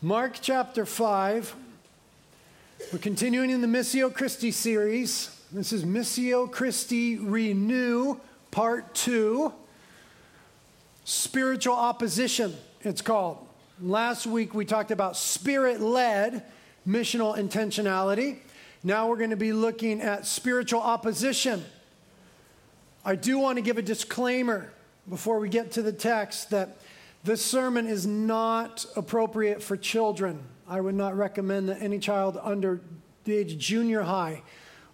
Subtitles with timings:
[0.00, 1.56] Mark chapter 5.
[2.92, 5.36] We're continuing in the Missio Christi series.
[5.50, 8.20] This is Missio Christi Renew,
[8.52, 9.52] part two.
[11.04, 13.44] Spiritual opposition, it's called.
[13.82, 16.44] Last week we talked about spirit led
[16.86, 18.38] missional intentionality.
[18.84, 21.64] Now we're going to be looking at spiritual opposition.
[23.04, 24.70] I do want to give a disclaimer
[25.08, 26.76] before we get to the text that
[27.24, 30.40] this sermon is not appropriate for children.
[30.66, 32.80] I would not recommend that any child under
[33.24, 34.42] the age of junior high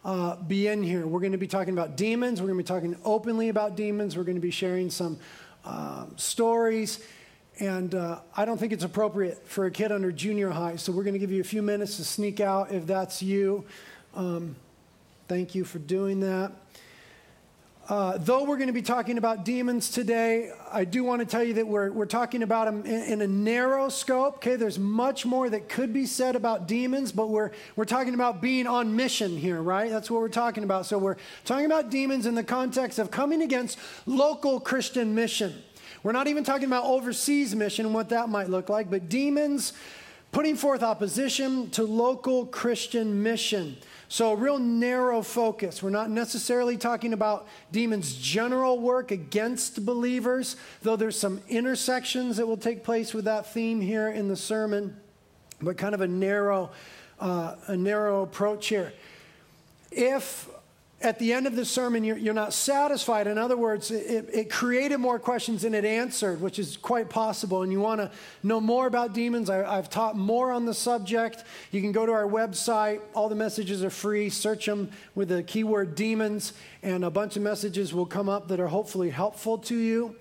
[0.05, 1.07] uh, be in here.
[1.07, 2.41] We're going to be talking about demons.
[2.41, 4.17] We're going to be talking openly about demons.
[4.17, 5.19] We're going to be sharing some
[5.65, 7.05] uh, stories.
[7.61, 10.77] And uh, I don't think it's appropriate for a kid under junior high.
[10.77, 13.65] So we're going to give you a few minutes to sneak out if that's you.
[14.15, 14.57] Um,
[15.29, 16.53] thank you for doing that.
[17.87, 21.45] Uh, though we're going to be talking about demons today, I do want to tell
[21.45, 24.37] you that we're, we're talking about them in, in, a narrow scope.
[24.37, 28.41] Okay, there's much more that could be said about demons, but we're, we're talking about
[28.41, 29.91] being on mission here, right?
[29.91, 30.87] That's what we're talking about.
[30.87, 35.53] So we're talking about demons in the context of coming against local Christian mission.
[36.03, 39.75] We're not even talking about overseas mission and what that might look like, but demons
[40.33, 43.77] putting forth opposition to local Christian mission.
[44.09, 45.83] So, a real narrow focus.
[45.83, 52.47] We're not necessarily talking about demons' general work against believers, though there's some intersections that
[52.47, 54.97] will take place with that theme here in the sermon,
[55.61, 56.71] but kind of a narrow,
[57.19, 58.93] uh, a narrow approach here.
[59.91, 60.49] If
[61.05, 63.27] at the end of the sermon you're, you're not satisfied.
[63.27, 67.63] In other words, it, it, created more questions than it answered, which is quite possible.
[67.63, 68.11] And you want to
[68.43, 71.45] know more about demons, I, I've taught more on the subject.
[71.71, 73.01] You can go to our website.
[73.15, 74.31] All the messages are free.
[74.31, 78.59] Search them with the keyword demons, and a bunch of messages will come up that
[78.59, 80.17] are hopefully helpful to you.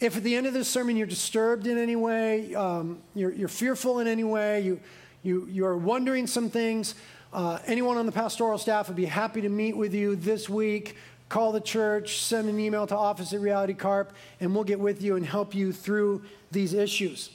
[0.00, 3.48] If at the end of this sermon you're disturbed in any way, um, you're, you're
[3.48, 4.80] fearful in any way, you,
[5.22, 6.94] you, you're wondering some things,
[7.32, 10.96] uh, anyone on the pastoral staff would be happy to meet with you this week.
[11.28, 15.00] Call the church, send an email to office at Reality Carp, and we'll get with
[15.00, 17.30] you and help you through these issues.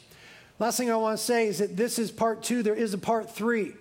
[0.59, 2.97] Last thing I want to say is that this is part two, there is a
[2.97, 3.73] part three.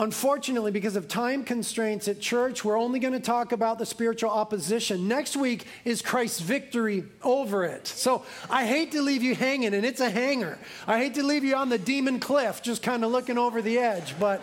[0.00, 4.30] Unfortunately, because of time constraints at church, we're only going to talk about the spiritual
[4.30, 5.08] opposition.
[5.08, 7.88] Next week is Christ's victory over it.
[7.88, 10.56] So I hate to leave you hanging, and it's a hanger.
[10.86, 13.78] I hate to leave you on the demon cliff, just kind of looking over the
[13.78, 14.40] edge, but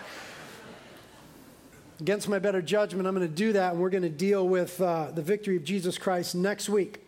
[2.00, 4.79] against my better judgment, I'm going to do that, and we're going to deal with
[4.81, 7.00] uh, the victory of Jesus Christ next week.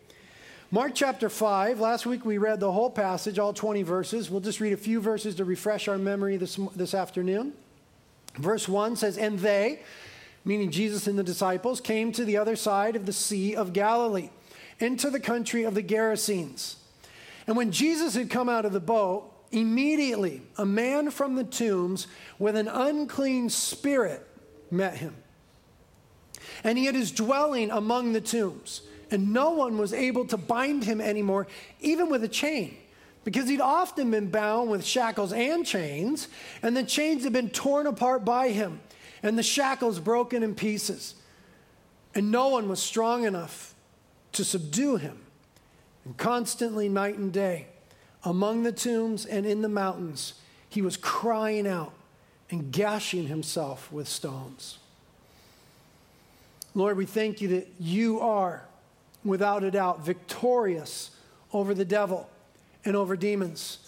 [0.71, 1.79] Mark chapter 5.
[1.79, 4.29] Last week we read the whole passage, all 20 verses.
[4.29, 7.53] We'll just read a few verses to refresh our memory this, this afternoon.
[8.35, 9.81] Verse 1 says, And they,
[10.45, 14.29] meaning Jesus and the disciples, came to the other side of the Sea of Galilee,
[14.79, 16.75] into the country of the Gerasenes.
[17.45, 22.07] And when Jesus had come out of the boat, immediately a man from the tombs
[22.37, 24.26] with an unclean spirit
[24.71, 25.15] met him.
[26.63, 30.83] And he had his dwelling among the tombs, and no one was able to bind
[30.83, 31.47] him anymore,
[31.79, 32.77] even with a chain,
[33.23, 36.27] because he'd often been bound with shackles and chains,
[36.61, 38.79] and the chains had been torn apart by him,
[39.23, 41.15] and the shackles broken in pieces.
[42.15, 43.75] And no one was strong enough
[44.33, 45.19] to subdue him.
[46.05, 47.67] And constantly, night and day,
[48.23, 50.33] among the tombs and in the mountains,
[50.69, 51.93] he was crying out
[52.49, 54.79] and gashing himself with stones.
[56.73, 58.63] Lord, we thank you that you are,
[59.25, 61.11] without a doubt, victorious
[61.51, 62.29] over the devil
[62.85, 63.79] and over demons.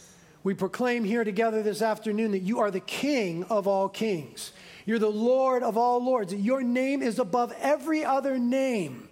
[0.43, 4.53] We proclaim here together this afternoon that you are the King of all kings.
[4.85, 6.33] You're the Lord of all lords.
[6.33, 9.09] Your name is above every other name.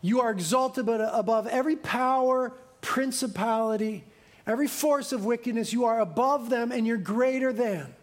[0.00, 4.04] You are exalted uh, above every power, principality,
[4.46, 5.72] every force of wickedness.
[5.72, 7.94] You are above them and you're greater than.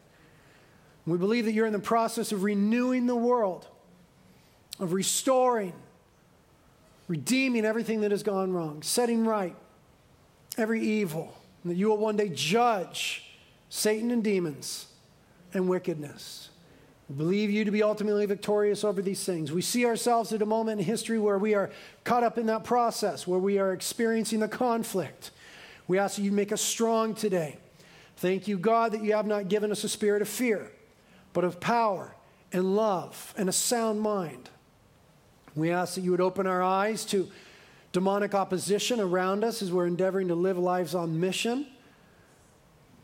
[1.07, 3.65] We believe that you're in the process of renewing the world,
[4.77, 5.73] of restoring,
[7.07, 9.55] redeeming everything that has gone wrong, setting right
[10.57, 13.23] every evil, and that you will one day judge
[13.69, 14.87] Satan and demons
[15.53, 16.49] and wickedness.
[17.07, 19.53] We believe you to be ultimately victorious over these things.
[19.53, 21.69] We see ourselves at a moment in history where we are
[22.03, 25.31] caught up in that process, where we are experiencing the conflict.
[25.87, 27.59] We ask that you make us strong today.
[28.17, 30.69] Thank you, God, that you have not given us a spirit of fear
[31.33, 32.15] but of power
[32.51, 34.49] and love and a sound mind.
[35.55, 37.29] We ask that you would open our eyes to
[37.91, 41.67] demonic opposition around us as we're endeavoring to live lives on mission,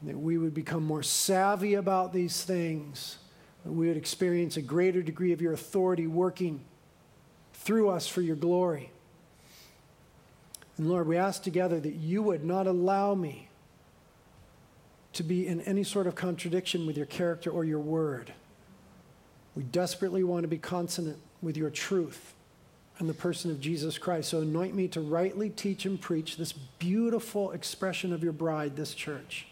[0.04, 3.18] that we would become more savvy about these things,
[3.64, 6.64] that we would experience a greater degree of your authority working
[7.54, 8.92] through us for your glory.
[10.78, 13.48] And Lord, we ask together that you would not allow me
[15.14, 18.34] to be in any sort of contradiction with your character or your word.
[19.56, 22.34] We desperately want to be consonant with your truth
[23.00, 24.30] and the person of Jesus Christ.
[24.30, 28.94] So anoint me to rightly teach and preach this beautiful expression of your bride, this
[28.94, 29.48] church.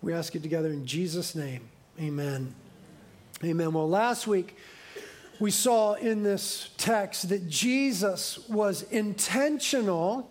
[0.00, 1.68] We ask it together in Jesus' name.
[2.00, 2.54] Amen.
[3.42, 3.72] Amen.
[3.72, 4.56] Well, last week
[5.40, 10.30] we saw in this text that Jesus was intentional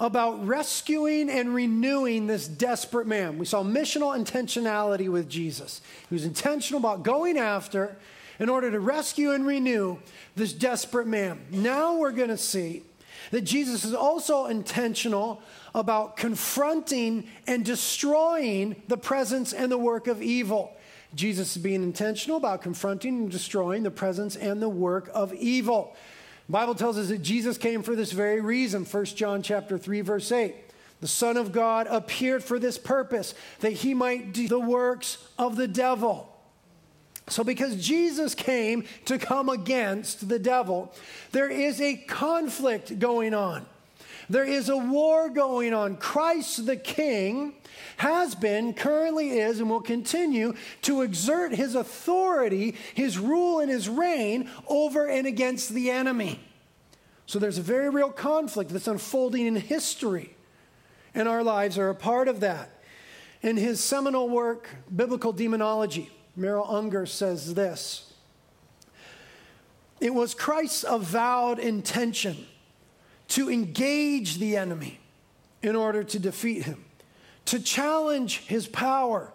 [0.00, 3.38] about rescuing and renewing this desperate man.
[3.38, 5.82] We saw missional intentionality with Jesus.
[6.08, 7.98] He was intentional about going after
[8.38, 9.98] in order to rescue and renew
[10.34, 11.38] this desperate man.
[11.50, 12.82] Now we're going to see
[13.30, 15.42] that Jesus is also intentional
[15.74, 20.74] about confronting and destroying the presence and the work of evil.
[21.14, 25.94] Jesus is being intentional about confronting and destroying the presence and the work of evil.
[26.50, 28.84] Bible tells us that Jesus came for this very reason.
[28.84, 30.54] 1 John chapter 3 verse 8.
[31.00, 35.56] The Son of God appeared for this purpose, that he might do the works of
[35.56, 36.26] the devil.
[37.28, 40.92] So, because Jesus came to come against the devil,
[41.32, 43.64] there is a conflict going on.
[44.30, 45.96] There is a war going on.
[45.96, 47.54] Christ the King
[47.96, 53.88] has been, currently is, and will continue to exert his authority, his rule, and his
[53.88, 56.38] reign over and against the enemy.
[57.26, 60.36] So there's a very real conflict that's unfolding in history,
[61.12, 62.70] and our lives are a part of that.
[63.42, 68.12] In his seminal work, Biblical Demonology, Merrill Unger says this
[69.98, 72.46] It was Christ's avowed intention
[73.30, 74.98] to engage the enemy
[75.62, 76.84] in order to defeat him,
[77.46, 79.32] to challenge his power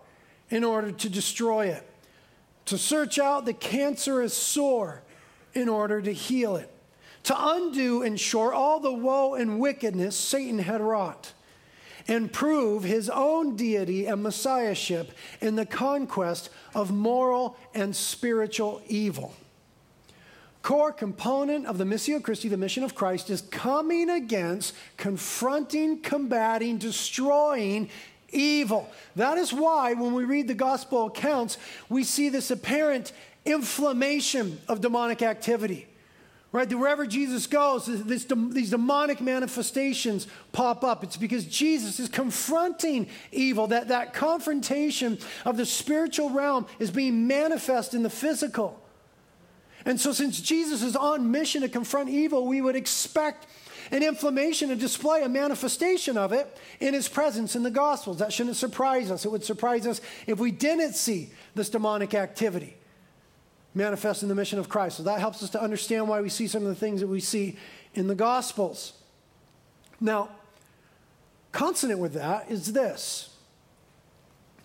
[0.50, 1.90] in order to destroy it,
[2.66, 5.02] to search out the cancerous sore
[5.54, 6.70] in order to heal it,
[7.24, 11.32] to undo, in short, all the woe and wickedness Satan had wrought,
[12.08, 19.34] and prove his own deity and messiahship in the conquest of moral and spiritual evil
[20.66, 26.80] core component of the Missio Christi, the mission of Christ, is coming against, confronting, combating,
[26.80, 27.88] destroying
[28.32, 28.90] evil.
[29.16, 33.12] That is why when we read the gospel accounts, we see this apparent
[33.46, 35.86] inflammation of demonic activity.
[36.52, 36.74] Right?
[36.74, 41.04] Wherever Jesus goes, this, these demonic manifestations pop up.
[41.04, 43.68] It's because Jesus is confronting evil.
[43.68, 48.82] That, that confrontation of the spiritual realm is being manifest in the physical.
[49.86, 53.48] And so, since Jesus is on mission to confront evil, we would expect
[53.92, 58.18] an inflammation, a display, a manifestation of it in his presence in the Gospels.
[58.18, 59.26] That shouldn't surprise us.
[59.26, 62.76] It would surprise us if we didn't see this demonic activity
[63.76, 64.98] manifest in the mission of Christ.
[64.98, 67.20] So that helps us to understand why we see some of the things that we
[67.20, 67.58] see
[67.94, 68.94] in the Gospels.
[70.00, 70.30] Now,
[71.52, 73.30] consonant with that is this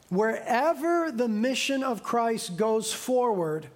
[0.08, 3.68] wherever the mission of Christ goes forward,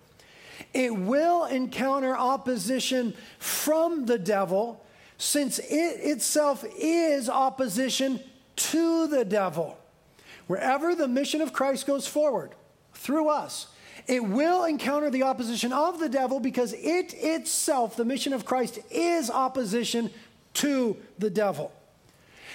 [0.74, 4.84] it will encounter opposition from the devil,
[5.16, 8.20] since it itself is opposition
[8.56, 9.78] to the devil.
[10.48, 12.50] Wherever the mission of Christ goes forward
[12.92, 13.68] through us,
[14.06, 18.78] it will encounter the opposition of the devil because it itself, the mission of Christ,
[18.90, 20.10] is opposition
[20.54, 21.72] to the devil.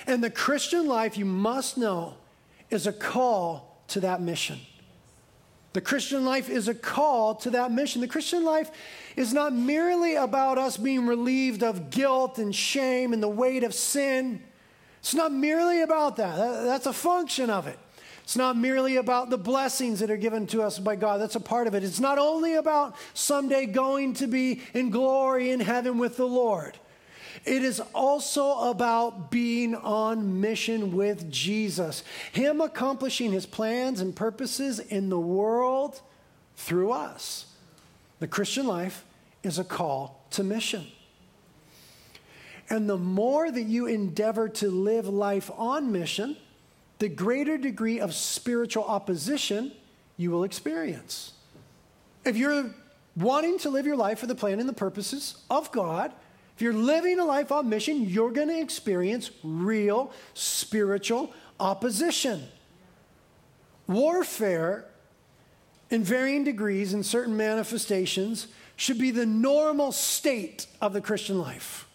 [0.05, 2.15] And the Christian life, you must know,
[2.69, 4.59] is a call to that mission.
[5.73, 8.01] The Christian life is a call to that mission.
[8.01, 8.71] The Christian life
[9.15, 13.73] is not merely about us being relieved of guilt and shame and the weight of
[13.73, 14.41] sin.
[14.99, 16.35] It's not merely about that.
[16.37, 17.77] That's a function of it.
[18.23, 21.19] It's not merely about the blessings that are given to us by God.
[21.19, 21.83] That's a part of it.
[21.83, 26.77] It's not only about someday going to be in glory in heaven with the Lord.
[27.45, 34.79] It is also about being on mission with Jesus, Him accomplishing His plans and purposes
[34.79, 36.01] in the world
[36.55, 37.45] through us.
[38.19, 39.05] The Christian life
[39.43, 40.87] is a call to mission.
[42.69, 46.37] And the more that you endeavor to live life on mission,
[46.99, 49.71] the greater degree of spiritual opposition
[50.17, 51.33] you will experience.
[52.25, 52.71] If you're
[53.15, 56.11] wanting to live your life for the plan and the purposes of God,
[56.59, 62.43] if you're living a life on mission, you're going to experience real spiritual opposition.
[63.87, 64.83] Warfare,
[65.89, 71.87] in varying degrees and certain manifestations, should be the normal state of the Christian life.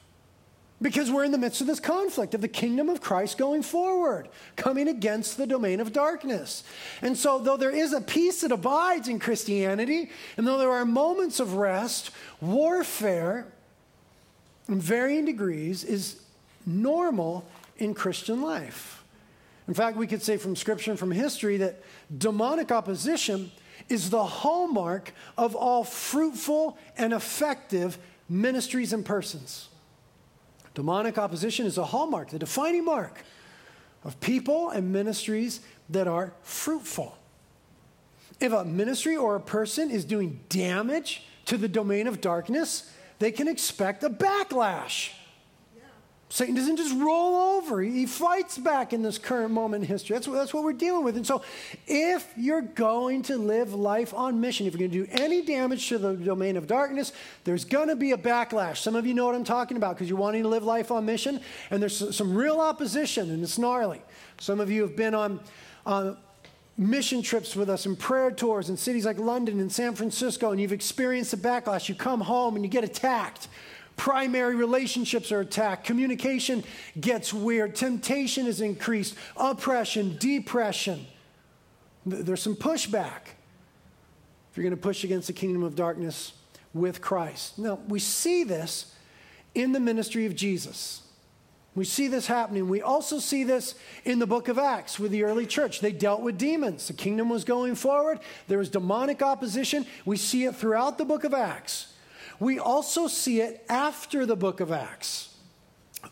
[0.81, 4.31] Because we're in the midst of this conflict of the kingdom of Christ going forward,
[4.57, 6.65] coming against the domain of darkness.
[7.03, 10.87] And so, though there is a peace that abides in Christianity, and though there are
[10.87, 13.49] moments of rest, warfare
[14.69, 16.21] in varying degrees is
[16.67, 19.05] normal in Christian life.
[19.67, 21.83] In fact, we could say from scripture and from history that
[22.17, 23.51] demonic opposition
[23.89, 29.69] is the hallmark of all fruitful and effective ministries and persons.
[30.75, 33.25] Demonic opposition is a hallmark, the defining mark
[34.03, 37.17] of people and ministries that are fruitful.
[38.41, 43.31] If a ministry or a person is doing damage to the domain of darkness, they
[43.31, 45.13] can expect a backlash.
[46.35, 47.81] Satan doesn't just roll over.
[47.81, 50.15] He fights back in this current moment in history.
[50.15, 51.17] That's what, that's what we're dealing with.
[51.17, 51.43] And so,
[51.87, 55.89] if you're going to live life on mission, if you're going to do any damage
[55.91, 57.13] to the domain of darkness,
[57.45, 58.79] there's going to be a backlash.
[58.79, 61.07] Some of you know what I'm talking about because you're wanting to live life on
[61.07, 61.41] mission,
[61.71, 64.03] and there's some real opposition, and it's gnarly.
[64.41, 65.39] Some of you have been on,
[65.87, 66.17] on
[66.77, 70.61] mission trips with us and prayer tours in cities like London and San Francisco, and
[70.61, 71.89] you've experienced the backlash.
[71.89, 73.49] You come home and you get attacked
[73.97, 75.85] Primary relationships are attacked.
[75.85, 76.65] Communication
[77.01, 77.77] gets weird.
[77.77, 79.15] Temptation is increased.
[79.37, 81.07] Oppression, depression.
[82.05, 83.21] There's some pushback
[84.51, 86.33] if you're going to push against the kingdom of darkness
[86.73, 87.59] with Christ.
[87.59, 88.95] Now, we see this
[89.55, 91.03] in the ministry of Jesus.
[91.75, 92.69] We see this happening.
[92.69, 95.81] We also see this in the book of Acts with the early church.
[95.81, 96.87] They dealt with demons.
[96.87, 99.87] The kingdom was going forward, there was demonic opposition.
[100.05, 101.93] We see it throughout the book of Acts.
[102.39, 105.35] We also see it after the book of Acts.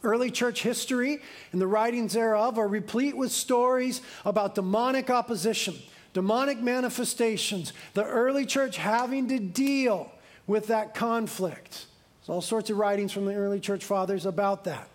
[0.02, 1.20] Early church history
[1.52, 5.74] and the writings thereof are replete with stories about demonic opposition,
[6.12, 10.10] demonic manifestations, the early church having to deal
[10.46, 11.86] with that conflict.
[12.20, 14.88] There's all sorts of writings from the early church fathers about that.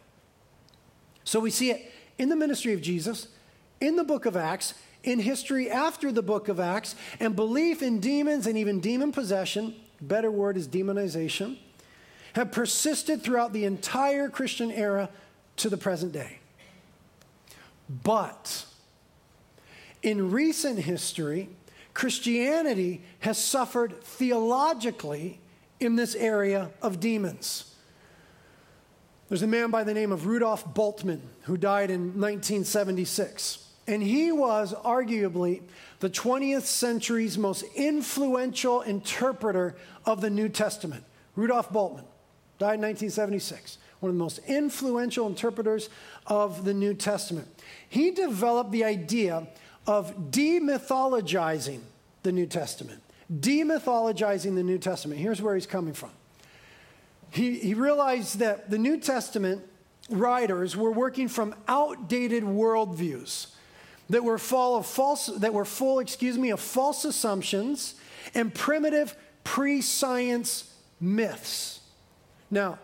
[1.27, 3.27] So we see it in the ministry of Jesus,
[3.81, 7.99] in the book of Acts, in history after the book of Acts, and belief in
[7.99, 11.57] demons and even demon possession better word is demonization,
[12.31, 15.09] have persisted throughout the entire Christian era
[15.57, 16.39] to the present day.
[17.89, 18.65] But
[20.01, 21.49] in recent history,
[21.93, 25.41] Christianity has suffered theologically
[25.81, 27.73] in this area of demons.
[29.29, 33.65] There's a man by the name of Rudolf Bultmann who died in 1976.
[33.85, 35.61] And he was arguably
[35.99, 41.03] the 20th century's most influential interpreter of the New Testament.
[41.35, 42.05] Rudolf Bultmann
[42.57, 45.89] died in 1976, one of the most influential interpreters
[46.25, 47.47] of the New Testament.
[47.87, 49.47] He developed the idea
[49.85, 51.81] of demythologizing
[52.23, 53.01] the New Testament.
[53.31, 55.19] Demythologizing the New Testament.
[55.19, 56.11] Here's where he's coming from.
[57.31, 59.63] He, he realized that the New Testament
[60.09, 63.47] writers were working from outdated worldviews
[64.09, 67.95] that were full of false that were full, excuse me, of false assumptions
[68.33, 71.81] and primitive pre-science myths.
[72.49, 72.79] Now,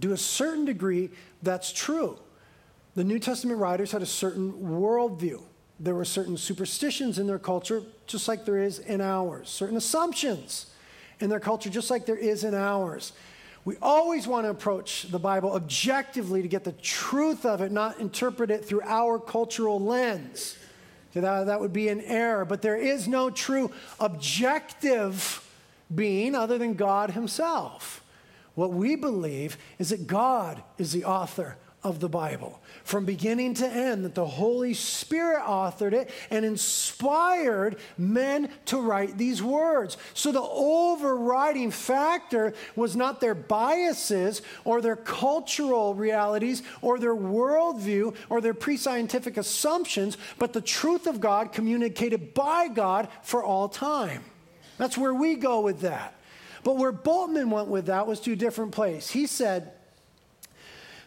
[0.00, 1.10] to a certain degree,
[1.42, 2.18] that's true.
[2.94, 5.40] The New Testament writers had a certain worldview.
[5.80, 10.66] There were certain superstitions in their culture, just like there is in ours, certain assumptions
[11.20, 13.12] in their culture, just like there is in ours.
[13.68, 18.00] We always want to approach the Bible objectively to get the truth of it, not
[18.00, 20.56] interpret it through our cultural lens.
[21.12, 22.46] So that, that would be an error.
[22.46, 23.70] But there is no true
[24.00, 25.46] objective
[25.94, 28.02] being other than God Himself.
[28.54, 33.66] What we believe is that God is the author of the Bible from beginning to
[33.66, 39.96] end, that the Holy Spirit authored it and inspired men to write these words.
[40.14, 48.14] So the overriding factor was not their biases or their cultural realities or their worldview
[48.28, 53.68] or their pre scientific assumptions, but the truth of God communicated by God for all
[53.68, 54.24] time.
[54.78, 56.14] That's where we go with that.
[56.64, 59.10] But where Bultmann went with that was to a different place.
[59.10, 59.72] He said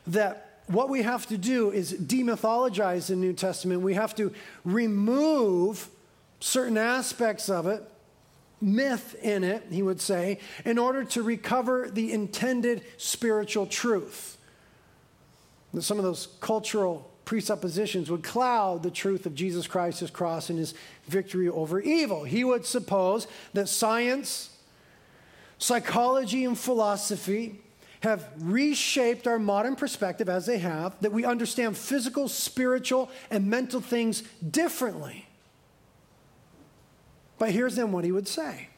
[0.07, 3.82] that what we have to do is demythologize the New Testament.
[3.82, 5.89] We have to remove
[6.39, 7.84] certain aspects of it,
[8.62, 14.38] myth in it, he would say, in order to recover the intended spiritual truth.
[15.80, 20.74] Some of those cultural presuppositions would cloud the truth of Jesus Christ's cross and his
[21.08, 22.24] victory over evil.
[22.24, 24.58] He would suppose that science,
[25.58, 27.62] psychology, and philosophy
[28.01, 33.79] have reshaped our modern perspective as they have, that we understand physical, spiritual, and mental
[33.79, 35.27] things differently.
[37.38, 38.70] But here's then what he would say.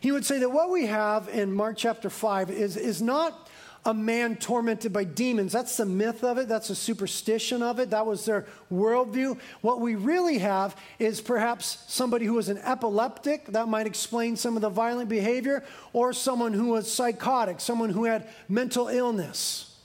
[0.00, 3.48] He would say that what we have in Mark chapter 5 is, is not
[3.84, 5.52] a man tormented by demons.
[5.52, 7.90] That's the myth of it, that's the superstition of it.
[7.90, 9.38] That was their worldview.
[9.60, 14.56] What we really have is perhaps somebody who was an epileptic, that might explain some
[14.56, 19.76] of the violent behavior, or someone who was psychotic, someone who had mental illness.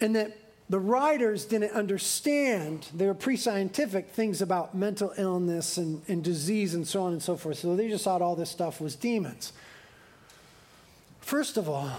[0.00, 0.36] And that
[0.68, 6.74] the writers didn't understand, they were pre scientific things about mental illness and, and disease
[6.74, 7.58] and so on and so forth.
[7.58, 9.52] So they just thought all this stuff was demons.
[11.26, 11.90] First of all,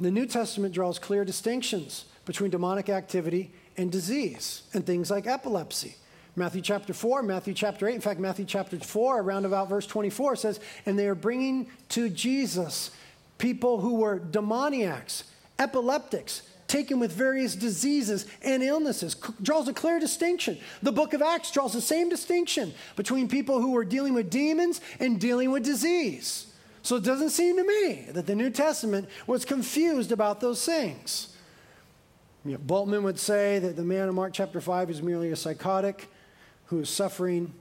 [0.00, 5.94] the New Testament draws clear distinctions between demonic activity and disease and things like epilepsy.
[6.34, 10.34] Matthew chapter 4, Matthew chapter 8, in fact, Matthew chapter 4, around about verse 24
[10.34, 12.90] says, And they are bringing to Jesus
[13.38, 19.14] people who were demoniacs, epileptics, taken with various diseases and illnesses.
[19.40, 20.58] Draws a clear distinction.
[20.82, 24.80] The book of Acts draws the same distinction between people who were dealing with demons
[24.98, 26.48] and dealing with disease.
[26.82, 31.34] So it doesn't seem to me that the New Testament was confused about those things.
[32.44, 35.36] You know, Bultmann would say that the man in Mark chapter 5 is merely a
[35.36, 36.08] psychotic
[36.66, 37.54] who is suffering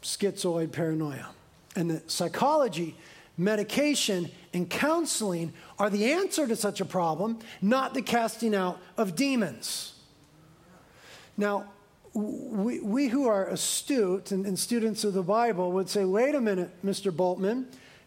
[0.00, 1.28] schizoid paranoia.
[1.74, 2.96] And that psychology,
[3.36, 9.16] medication, and counseling are the answer to such a problem, not the casting out of
[9.16, 9.94] demons.
[11.36, 11.64] Now,
[12.14, 16.40] we, we who are astute and, and students of the Bible would say, wait a
[16.40, 17.12] minute, Mr.
[17.12, 17.66] Bultmann,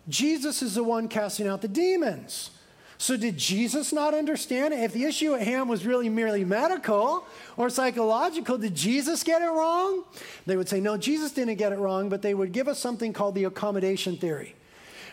[0.09, 2.51] Jesus is the one casting out the demons.
[3.01, 4.81] So, did Jesus not understand it?
[4.81, 7.25] If the issue at hand was really merely medical
[7.57, 10.03] or psychological, did Jesus get it wrong?
[10.45, 13.11] They would say, no, Jesus didn't get it wrong, but they would give us something
[13.11, 14.53] called the accommodation theory,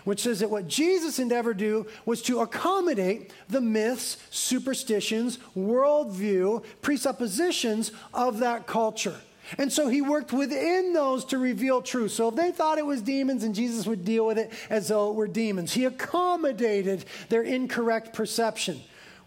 [0.04, 6.62] which says that what Jesus endeavored to do was to accommodate the myths, superstitions, worldview,
[6.82, 9.16] presuppositions of that culture.
[9.56, 12.12] And so he worked within those to reveal truth.
[12.12, 15.10] So if they thought it was demons and Jesus would deal with it as though
[15.10, 18.80] it were demons, he accommodated their incorrect perception.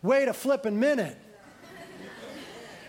[0.03, 1.17] Wait a flippin' minute.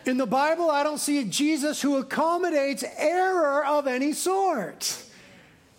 [0.05, 5.01] In the Bible, I don't see a Jesus who accommodates error of any sort.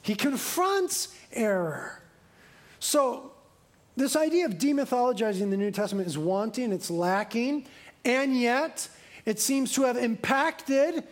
[0.02, 2.02] He confronts error.
[2.80, 3.32] So,
[3.96, 7.68] this idea of demythologizing the New Testament is wanting, it's lacking,
[8.04, 8.88] and yet
[9.26, 11.04] it seems to have impacted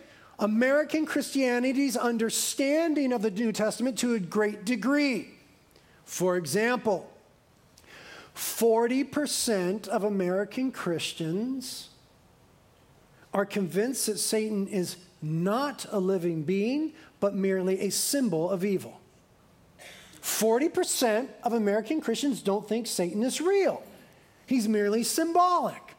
[0.42, 5.28] American Christianity's understanding of the New Testament to a great degree.
[6.04, 7.08] For example,
[8.34, 11.90] 40% of American Christians
[13.32, 19.00] are convinced that Satan is not a living being, but merely a symbol of evil.
[20.22, 23.80] 40% of American Christians don't think Satan is real,
[24.46, 25.94] he's merely symbolic.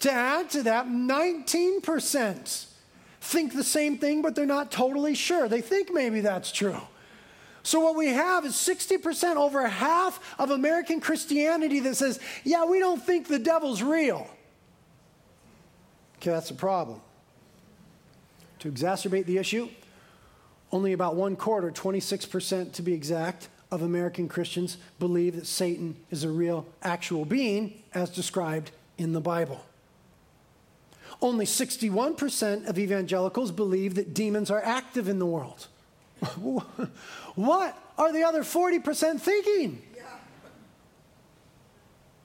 [0.00, 2.67] To add to that, 19%
[3.20, 5.48] think the same thing, but they're not totally sure.
[5.48, 6.80] They think maybe that's true.
[7.62, 12.78] So, what we have is 60%, over half of American Christianity that says, yeah, we
[12.78, 14.28] don't think the devil's real.
[16.16, 17.00] Okay, that's a problem.
[18.60, 19.68] To exacerbate the issue,
[20.72, 26.24] only about one quarter, 26% to be exact, of American Christians believe that Satan is
[26.24, 29.62] a real, actual being as described in the Bible.
[31.20, 35.66] Only 61% of evangelicals believe that demons are active in the world.
[37.34, 39.82] what are the other 40% thinking?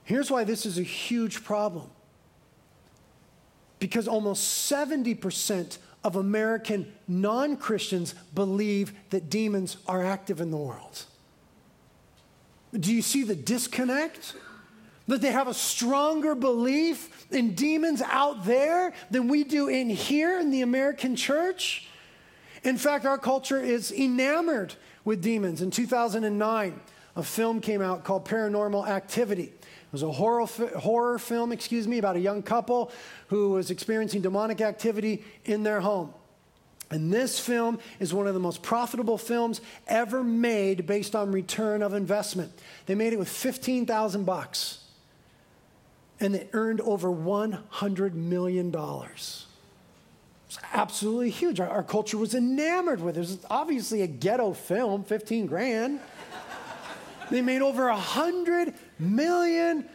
[0.04, 1.90] Here's why this is a huge problem.
[3.80, 11.06] Because almost 70% of American non Christians believe that demons are active in the world.
[12.74, 14.36] Do you see the disconnect?
[15.08, 20.40] That they have a stronger belief in demons out there than we do in here
[20.40, 21.88] in the American church.
[22.64, 25.62] In fact, our culture is enamored with demons.
[25.62, 26.80] In 2009,
[27.16, 29.44] a film came out called Paranormal Activity.
[29.44, 32.92] It was a horror, horror film, excuse me, about a young couple
[33.28, 36.14] who was experiencing demonic activity in their home.
[36.90, 41.82] And this film is one of the most profitable films ever made based on return
[41.82, 42.52] of investment.
[42.86, 44.83] They made it with 15,000 bucks
[46.24, 48.74] and it earned over $100 million.
[48.74, 51.60] It's absolutely huge.
[51.60, 53.20] Our, our, culture was enamored with it.
[53.20, 56.00] It was obviously a ghetto film, 15 grand.
[57.30, 59.90] they made over $100 million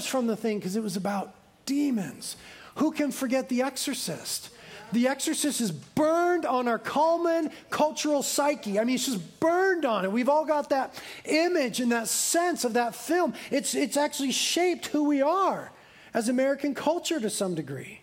[0.00, 1.34] from the thing because it was about
[1.66, 2.36] demons.
[2.76, 4.50] Who can forget The Exorcist?
[4.92, 8.78] The Exorcist is burned on our common cultural psyche.
[8.78, 10.12] I mean, it's just burned on it.
[10.12, 13.34] We've all got that image and that sense of that film.
[13.50, 15.70] It's, it's actually shaped who we are
[16.14, 18.00] as American culture to some degree.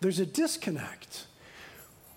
[0.00, 1.26] There's a disconnect.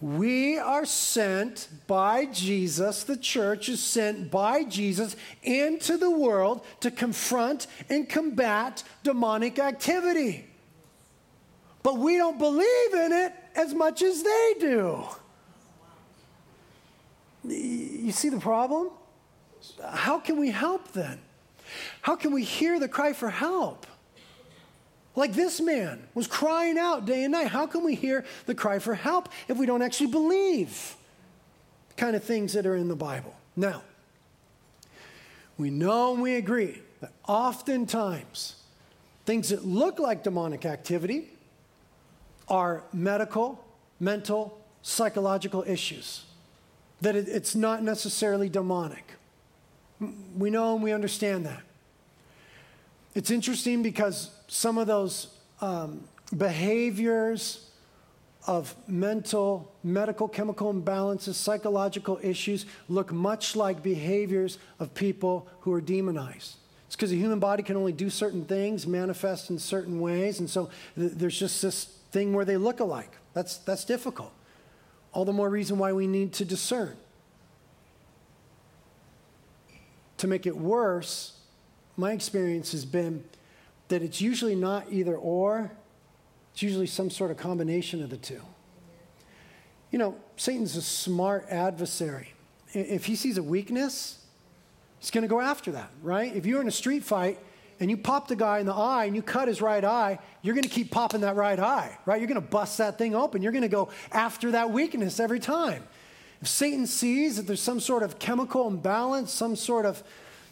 [0.01, 6.89] We are sent by Jesus, the church is sent by Jesus into the world to
[6.89, 10.48] confront and combat demonic activity
[11.83, 15.03] but we don't believe in it as much as they do.
[17.43, 18.89] You see the problem?
[19.91, 21.19] How can we help then?
[22.01, 23.85] How can we hear the cry for help?
[25.15, 27.47] Like this man was crying out day and night.
[27.47, 30.95] How can we hear the cry for help if we don't actually believe
[31.89, 33.35] the kind of things that are in the Bible?
[33.55, 33.81] Now,
[35.57, 38.55] we know and we agree that oftentimes
[39.25, 41.29] things that look like demonic activity
[42.49, 43.63] are medical,
[43.99, 46.25] mental, psychological issues,
[47.01, 49.13] that it, it's not necessarily demonic.
[50.38, 51.62] We know and we understand that.
[53.15, 55.27] It's interesting because some of those
[55.62, 56.03] um,
[56.35, 57.69] behaviors
[58.47, 65.81] of mental, medical, chemical imbalances, psychological issues look much like behaviors of people who are
[65.81, 66.55] demonized.
[66.88, 70.49] It's because the human body can only do certain things, manifest in certain ways, and
[70.49, 73.12] so th- there's just this thing where they look alike.
[73.34, 74.32] That's, that's difficult.
[75.13, 76.95] All the more reason why we need to discern.
[80.17, 81.39] To make it worse,
[81.95, 83.24] my experience has been
[83.88, 85.72] that it's usually not either or,
[86.54, 88.41] it's usually some sort of combination of the two.
[89.91, 92.34] You know, Satan's a smart adversary.
[92.74, 94.24] If he sees a weakness,
[95.00, 96.36] he's going to go after that, right?
[96.36, 97.39] If you're in a street fight
[97.79, 100.53] and you pop the guy in the eye and you cut his right eye, you're
[100.53, 102.19] going to keep popping that right eye, right?
[102.19, 103.41] You're going to bust that thing open.
[103.41, 105.83] You're going to go after that weakness every time.
[106.41, 110.03] If Satan sees that there's some sort of chemical imbalance, some sort of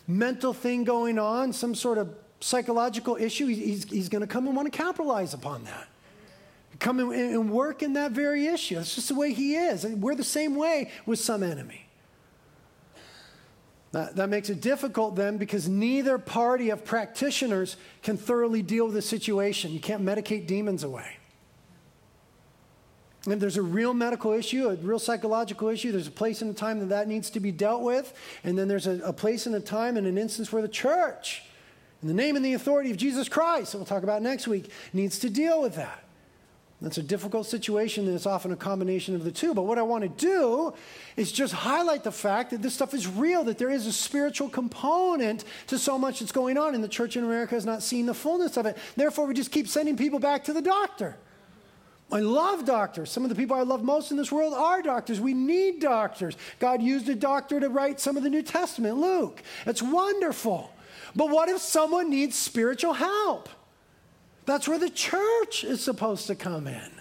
[0.07, 4.55] mental thing going on, some sort of psychological issue, he's, he's going to come and
[4.55, 5.87] want to capitalize upon that.
[6.79, 8.75] Come and work in that very issue.
[8.75, 9.83] That's just the way he is.
[9.83, 11.86] And we're the same way with some enemy.
[13.93, 18.95] That, that makes it difficult then because neither party of practitioners can thoroughly deal with
[18.95, 19.71] the situation.
[19.71, 21.17] You can't medicate demons away.
[23.25, 26.51] And if there's a real medical issue, a real psychological issue, there's a place and
[26.51, 28.13] a time that that needs to be dealt with.
[28.43, 31.43] And then there's a, a place and a time and an instance where the church,
[32.01, 34.71] in the name and the authority of Jesus Christ, that we'll talk about next week,
[34.93, 36.03] needs to deal with that.
[36.79, 39.55] That's a difficult situation, and it's often a combination of the two.
[39.55, 40.75] But what I want to do
[41.15, 44.47] is just highlight the fact that this stuff is real, that there is a spiritual
[44.47, 48.05] component to so much that's going on, and the church in America has not seen
[48.05, 48.77] the fullness of it.
[48.95, 51.17] Therefore, we just keep sending people back to the doctor.
[52.11, 53.11] I love doctors.
[53.11, 55.19] Some of the people I love most in this world are doctors.
[55.19, 56.37] We need doctors.
[56.59, 59.41] God used a doctor to write some of the New Testament, Luke.
[59.65, 60.71] It's wonderful.
[61.15, 63.49] But what if someone needs spiritual help?
[64.47, 66.91] That's where the church is supposed to come in.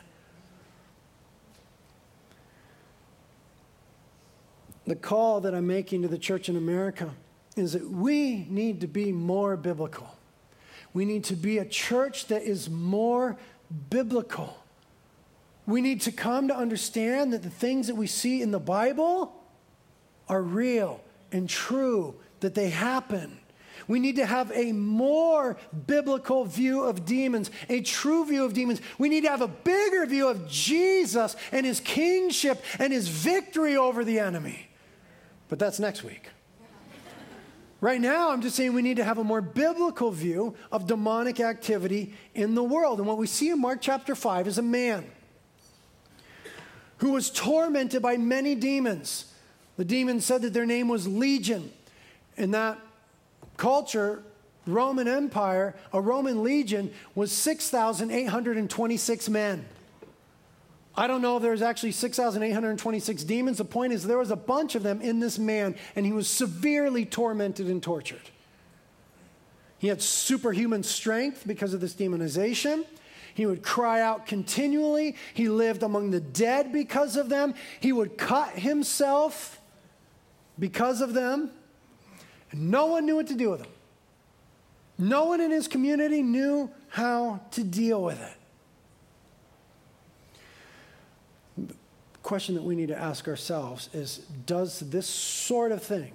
[4.85, 7.11] The call that I'm making to the church in America
[7.55, 10.17] is that we need to be more biblical.
[10.93, 13.37] We need to be a church that is more
[13.91, 14.59] biblical.
[15.67, 19.33] We need to come to understand that the things that we see in the Bible
[20.29, 23.39] are real and true, that they happen.
[23.89, 28.81] We need to have a more biblical view of demons, a true view of demons.
[28.99, 33.77] We need to have a bigger view of Jesus and his kingship and his victory
[33.77, 34.69] over the enemy.
[35.49, 36.31] But that's next week.
[37.81, 41.41] Right now, I'm just saying we need to have a more biblical view of demonic
[41.41, 42.99] activity in the world.
[42.99, 45.05] And what we see in Mark chapter 5 is a man
[46.99, 49.33] who was tormented by many demons.
[49.77, 51.71] The demons said that their name was Legion,
[52.39, 52.79] and that
[53.57, 54.23] culture,
[54.67, 59.65] Roman Empire, a Roman legion was 6,826 men.
[60.97, 63.59] I don't know if there's actually 6,826 demons.
[63.59, 66.29] The point is, there was a bunch of them in this man, and he was
[66.29, 68.23] severely tormented and tortured.
[69.79, 72.87] He had superhuman strength because of this demonization.
[73.35, 75.17] He would cry out continually.
[75.35, 77.55] He lived among the dead because of them.
[77.81, 79.61] He would cut himself
[80.59, 81.51] because of them.
[82.53, 83.71] And no one knew what to do with him.
[84.99, 88.37] No one in his community knew how to deal with it.
[91.69, 91.75] The
[92.23, 96.13] question that we need to ask ourselves is Does this sort of thing,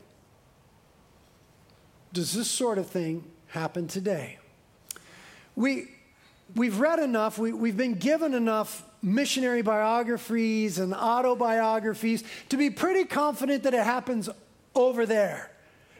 [2.11, 4.39] does this sort of thing happen today?
[5.55, 5.89] We,
[6.55, 13.05] we've read enough, we, we've been given enough missionary biographies and autobiographies to be pretty
[13.05, 14.29] confident that it happens
[14.73, 15.50] over there.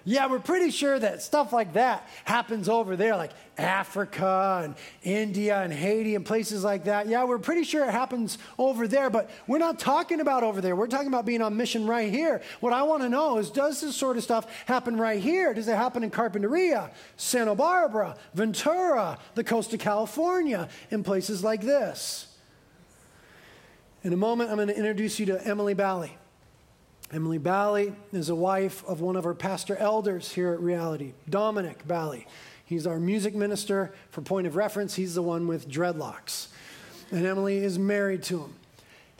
[0.03, 5.61] Yeah, we're pretty sure that stuff like that happens over there, like Africa and India
[5.61, 7.07] and Haiti and places like that.
[7.07, 10.75] Yeah, we're pretty sure it happens over there, but we're not talking about over there.
[10.75, 12.41] We're talking about being on mission right here.
[12.61, 15.53] What I want to know is does this sort of stuff happen right here?
[15.53, 21.61] Does it happen in Carpinteria, Santa Barbara, Ventura, the coast of California, in places like
[21.61, 22.27] this?
[24.03, 26.17] In a moment, I'm going to introduce you to Emily Bally.
[27.13, 31.85] Emily Bally is a wife of one of our pastor elders here at Reality, Dominic
[31.85, 32.25] Bally.
[32.63, 33.93] He's our music minister.
[34.11, 36.47] For point of reference, he's the one with dreadlocks.
[37.11, 38.53] And Emily is married to him.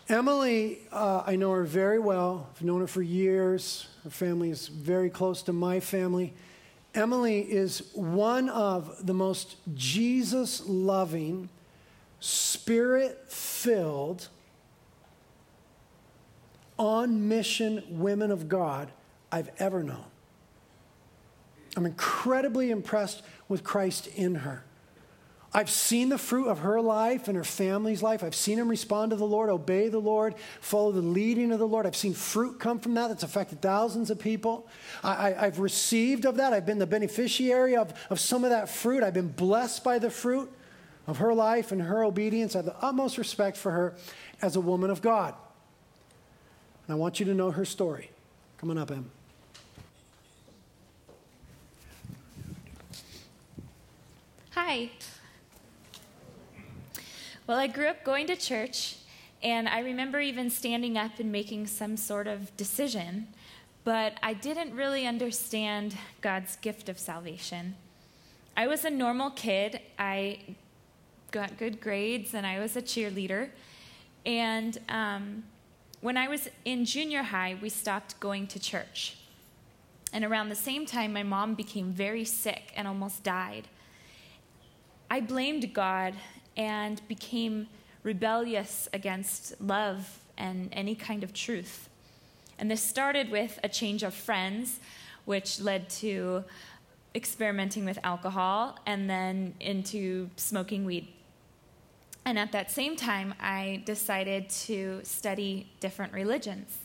[0.07, 2.47] Emily, uh, I know her very well.
[2.55, 3.89] I've known her for years.
[4.05, 6.33] Her family is very close to my family.
[6.95, 11.49] Emily is one of the most Jesus loving,
[12.21, 14.29] spirit filled,
[16.81, 18.91] on mission women of God
[19.31, 20.03] I've ever known.
[21.77, 24.63] I'm incredibly impressed with Christ in her.
[25.53, 28.23] I've seen the fruit of her life and her family's life.
[28.23, 31.67] I've seen them respond to the Lord, obey the Lord, follow the leading of the
[31.67, 31.85] Lord.
[31.85, 34.67] I've seen fruit come from that that's affected thousands of people.
[35.03, 36.51] I, have received of that.
[36.51, 39.03] I've been the beneficiary of, of some of that fruit.
[39.03, 40.51] I've been blessed by the fruit
[41.05, 42.55] of her life and her obedience.
[42.55, 43.95] I have the utmost respect for her
[44.41, 45.35] as a woman of God.
[46.87, 48.09] And I want you to know her story.
[48.57, 49.09] Come on up, Em.
[54.51, 54.89] Hi.
[57.47, 58.97] Well, I grew up going to church,
[59.41, 63.27] and I remember even standing up and making some sort of decision,
[63.83, 67.75] but I didn't really understand God's gift of salvation.
[68.55, 69.79] I was a normal kid.
[69.97, 70.39] I
[71.31, 73.49] got good grades, and I was a cheerleader.
[74.25, 75.43] And um,
[76.01, 79.17] when I was in junior high, we stopped going to church.
[80.11, 83.67] And around the same time, my mom became very sick and almost died.
[85.09, 86.15] I blamed God
[86.57, 87.67] and became
[88.03, 91.87] rebellious against love and any kind of truth.
[92.57, 94.79] And this started with a change of friends,
[95.25, 96.43] which led to
[97.13, 101.07] experimenting with alcohol and then into smoking weed.
[102.25, 106.77] And at that same time, I decided to study different religions.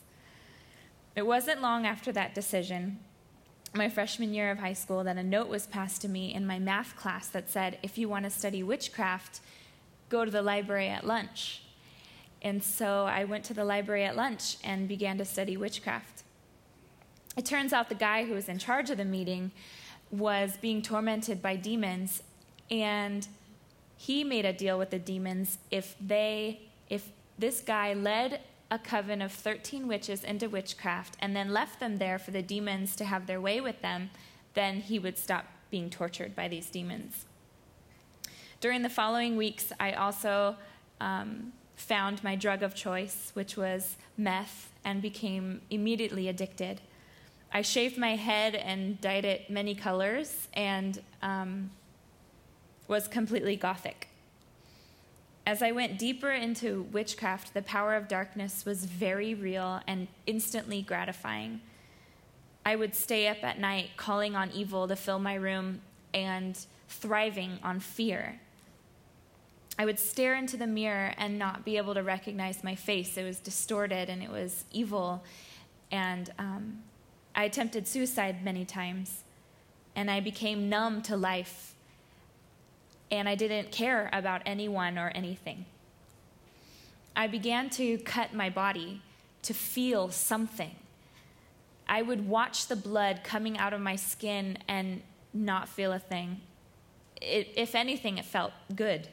[1.14, 2.98] It wasn't long after that decision,
[3.74, 6.58] my freshman year of high school, that a note was passed to me in my
[6.58, 9.40] math class that said, if you want to study witchcraft,
[10.08, 11.62] go to the library at lunch.
[12.42, 16.22] And so I went to the library at lunch and began to study witchcraft.
[17.36, 19.50] It turns out the guy who was in charge of the meeting
[20.10, 22.22] was being tormented by demons
[22.70, 23.26] and
[23.96, 29.22] he made a deal with the demons if they if this guy led a coven
[29.22, 33.26] of 13 witches into witchcraft and then left them there for the demons to have
[33.26, 34.10] their way with them
[34.54, 37.26] then he would stop being tortured by these demons.
[38.60, 40.56] During the following weeks i also
[41.00, 46.80] um, found my drug of choice which was meth and became immediately addicted.
[47.52, 51.70] I shaved my head and dyed it many colors and um,
[52.88, 54.08] was completely gothic.
[55.46, 60.82] As I went deeper into witchcraft, the power of darkness was very real and instantly
[60.82, 61.60] gratifying.
[62.64, 67.60] I would stay up at night calling on evil to fill my room and thriving
[67.62, 68.40] on fear.
[69.78, 73.16] I would stare into the mirror and not be able to recognize my face.
[73.16, 75.22] It was distorted and it was evil.
[75.92, 76.78] And um,
[77.36, 79.22] I attempted suicide many times.
[79.94, 81.75] And I became numb to life
[83.10, 85.66] and I didn't care about anyone or anything.
[87.14, 89.00] I began to cut my body
[89.42, 90.74] to feel something.
[91.88, 96.40] I would watch the blood coming out of my skin and not feel a thing.
[97.20, 99.08] It, if anything, it felt good.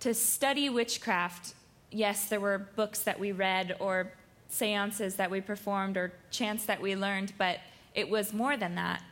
[0.00, 1.54] To study witchcraft,
[1.90, 4.12] yes, there were books that we read or
[4.48, 7.58] seances that we performed or chants that we learned, but
[7.94, 9.02] it was more than that.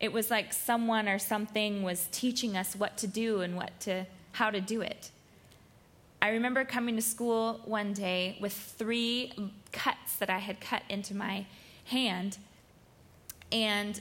[0.00, 4.06] It was like someone or something was teaching us what to do and what to,
[4.32, 5.10] how to do it.
[6.22, 9.32] I remember coming to school one day with three
[9.72, 11.46] cuts that I had cut into my
[11.84, 12.38] hand,
[13.52, 14.00] and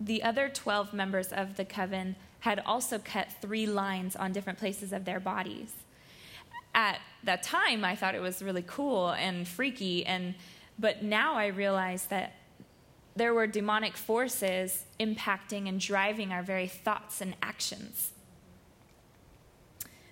[0.00, 4.92] the other 12 members of the coven had also cut three lines on different places
[4.92, 5.72] of their bodies.
[6.74, 10.34] At that time, I thought it was really cool and freaky, and
[10.78, 12.32] but now I realize that
[13.14, 18.12] there were demonic forces impacting and driving our very thoughts and actions.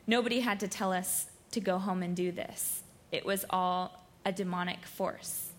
[0.06, 4.32] Nobody had to tell us to go home and do this, it was all a
[4.32, 5.50] demonic force.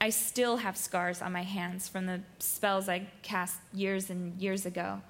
[0.00, 4.64] I still have scars on my hands from the spells I cast years and years
[4.64, 5.02] ago.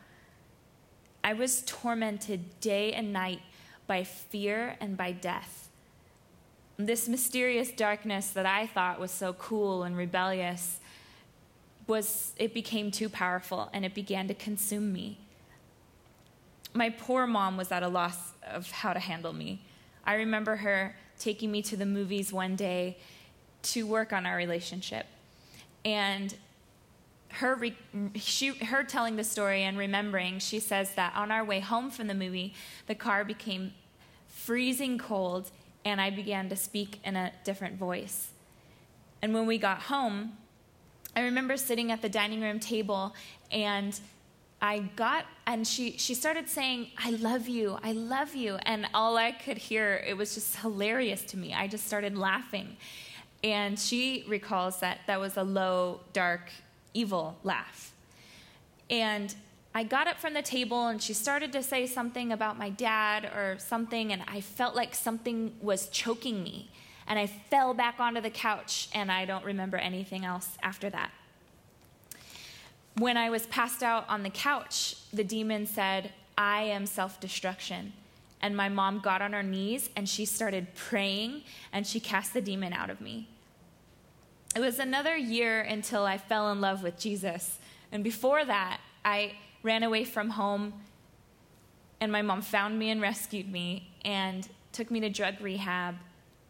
[1.22, 3.40] I was tormented day and night
[3.86, 5.59] by fear and by death.
[6.86, 10.80] This mysterious darkness that I thought was so cool and rebellious
[11.86, 15.18] was it became too powerful and it began to consume me.
[16.72, 19.62] My poor mom was at a loss of how to handle me.
[20.04, 22.96] I remember her taking me to the movies one day
[23.62, 25.06] to work on our relationship.
[25.84, 26.34] And
[27.32, 27.76] her, re-
[28.14, 32.06] she, her telling the story and remembering, she says that on our way home from
[32.06, 32.54] the movie,
[32.86, 33.74] the car became
[34.28, 35.50] freezing cold
[35.84, 38.28] and I began to speak in a different voice.
[39.22, 40.32] And when we got home,
[41.14, 43.14] I remember sitting at the dining room table
[43.50, 43.98] and
[44.62, 48.56] I got and she she started saying I love you I love you.
[48.62, 51.54] And all I could hear it was just hilarious to me.
[51.54, 52.76] I just started laughing.
[53.42, 56.50] And she recalls that that was a low dark
[56.92, 57.92] evil laugh.
[58.90, 59.34] And
[59.74, 63.24] I got up from the table and she started to say something about my dad
[63.24, 66.70] or something and I felt like something was choking me
[67.06, 71.12] and I fell back onto the couch and I don't remember anything else after that
[73.00, 77.92] when I was passed out on the couch, the demon said, I am self destruction.
[78.42, 82.40] And my mom got on her knees and she started praying and she cast the
[82.40, 83.28] demon out of me.
[84.56, 87.58] It was another year until I fell in love with Jesus.
[87.92, 90.72] And before that, I ran away from home
[92.00, 95.96] and my mom found me and rescued me and took me to drug rehab.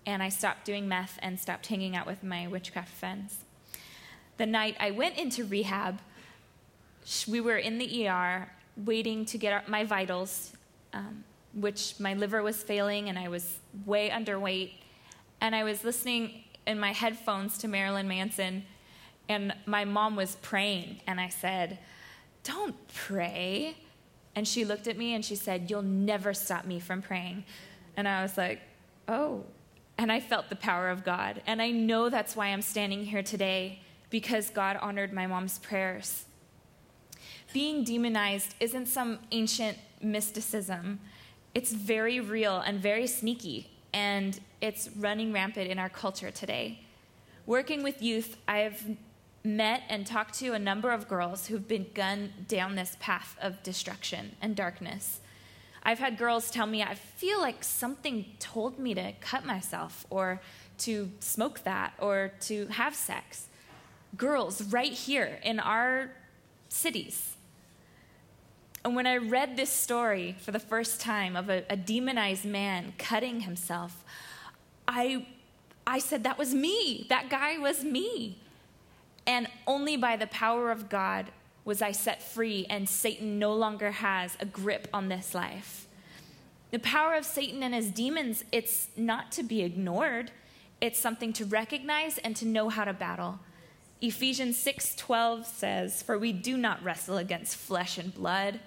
[0.06, 3.38] And I stopped doing meth and stopped hanging out with my witchcraft friends.
[4.36, 6.00] The night I went into rehab,
[7.28, 10.52] we were in the ER waiting to get my vitals,
[10.92, 14.72] um, which my liver was failing and I was way underweight.
[15.40, 18.64] And I was listening in my headphones to Marilyn Manson,
[19.28, 21.00] and my mom was praying.
[21.06, 21.78] And I said,
[22.44, 23.76] Don't pray.
[24.34, 27.44] And she looked at me and she said, You'll never stop me from praying.
[27.96, 28.60] And I was like,
[29.08, 29.44] Oh.
[29.98, 31.42] And I felt the power of God.
[31.46, 36.24] And I know that's why I'm standing here today, because God honored my mom's prayers
[37.52, 41.00] being demonized isn't some ancient mysticism.
[41.54, 46.80] It's very real and very sneaky, and it's running rampant in our culture today.
[47.46, 48.96] Working with youth, I've
[49.42, 53.62] met and talked to a number of girls who've been gunned down this path of
[53.62, 55.20] destruction and darkness.
[55.82, 60.40] I've had girls tell me, I feel like something told me to cut myself or
[60.78, 63.46] to smoke that or to have sex.
[64.16, 66.10] Girls right here in our
[66.68, 67.36] cities
[68.84, 72.94] and when I read this story for the first time of a, a, demonized man
[72.96, 74.04] cutting himself,
[74.88, 75.26] I,
[75.86, 77.06] I said, That was me.
[77.10, 78.38] That guy was me.
[79.30, 81.30] And only by the power of God
[81.64, 85.86] was I set free, and Satan no longer has a grip on this life.
[86.72, 90.32] The power of Satan and his demons, it's not to be ignored.
[90.80, 93.38] It's something to recognize and to know how to battle.
[94.00, 98.58] Ephesians 6:12 says, "For we do not wrestle against flesh and blood,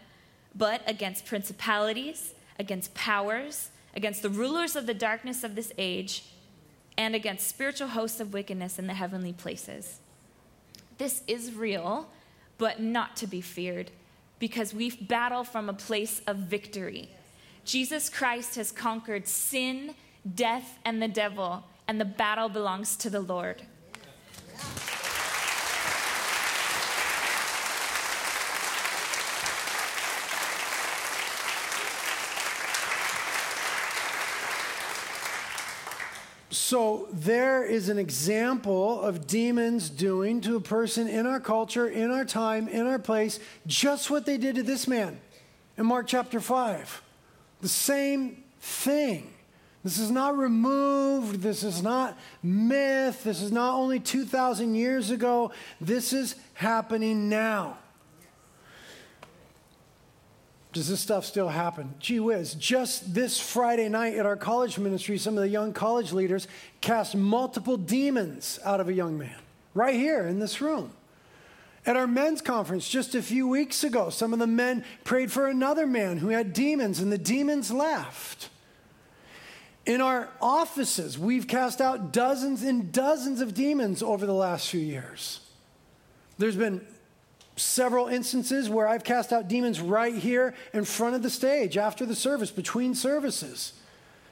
[0.56, 6.24] but against principalities, against powers, against the rulers of the darkness of this age,
[6.98, 10.00] and against spiritual hosts of wickedness in the heavenly places.
[11.04, 12.08] This is real,
[12.58, 13.92] but not to be feared,
[14.40, 17.10] because we battle from a place of victory.
[17.66, 19.96] Jesus Christ has conquered sin,
[20.34, 23.64] death, and the devil, and the battle belongs to the Lord.
[36.74, 42.10] So there is an example of demons doing to a person in our culture, in
[42.10, 45.22] our time, in our place, just what they did to this man
[45.78, 47.04] in Mark chapter 5.
[47.62, 49.32] The same thing.
[49.84, 51.42] This is not removed.
[51.42, 53.24] This is not myth.
[53.24, 55.52] This is not only 2,000 years ago.
[55.80, 57.78] This is happening now.
[60.74, 61.94] Does this stuff still happen?
[62.00, 66.12] Gee whiz, just this Friday night at our college ministry, some of the young college
[66.12, 66.48] leaders
[66.82, 69.36] cast multiple demons out of a young man
[69.76, 70.92] right here in this room.
[71.86, 75.48] At our men's conference just a few weeks ago, some of the men prayed for
[75.48, 78.50] another man who had demons, and the demons left.
[79.86, 84.80] In our offices, we've cast out dozens and dozens of demons over the last few
[84.80, 85.42] years.
[86.40, 86.86] There's been
[87.56, 92.06] several instances where I've cast out demons right here in front of the stage after
[92.06, 93.74] the service, between services.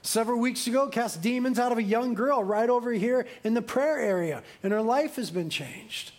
[0.01, 3.61] Several weeks ago, cast demons out of a young girl right over here in the
[3.61, 6.11] prayer area, and her life has been changed.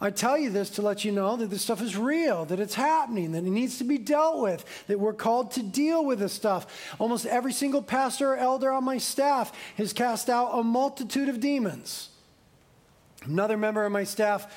[0.00, 2.74] I tell you this to let you know that this stuff is real, that it's
[2.74, 6.32] happening, that it needs to be dealt with, that we're called to deal with this
[6.32, 6.94] stuff.
[6.98, 11.40] Almost every single pastor or elder on my staff has cast out a multitude of
[11.40, 12.10] demons.
[13.24, 14.52] Another member of my staff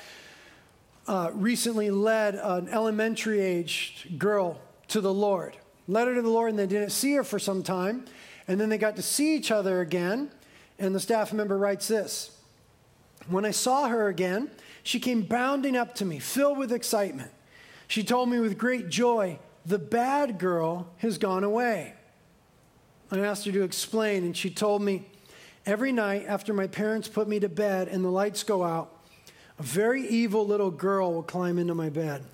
[1.08, 5.56] uh, recently led an elementary aged girl to the Lord.
[5.88, 8.04] Led her to the Lord, and they didn't see her for some time.
[8.46, 10.30] And then they got to see each other again.
[10.78, 12.38] And the staff member writes this
[13.28, 14.50] When I saw her again,
[14.82, 17.30] she came bounding up to me, filled with excitement.
[17.88, 21.94] She told me with great joy, The bad girl has gone away.
[23.10, 25.06] I asked her to explain, and she told me,
[25.64, 28.97] Every night after my parents put me to bed and the lights go out,
[29.58, 32.24] a very evil little girl will climb into my bed.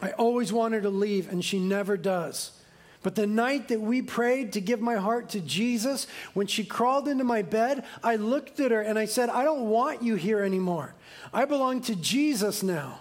[0.00, 2.52] I always want her to leave, and she never does.
[3.02, 7.06] But the night that we prayed to give my heart to Jesus, when she crawled
[7.06, 10.42] into my bed, I looked at her and I said, I don't want you here
[10.42, 10.92] anymore.
[11.32, 12.98] I belong to Jesus now.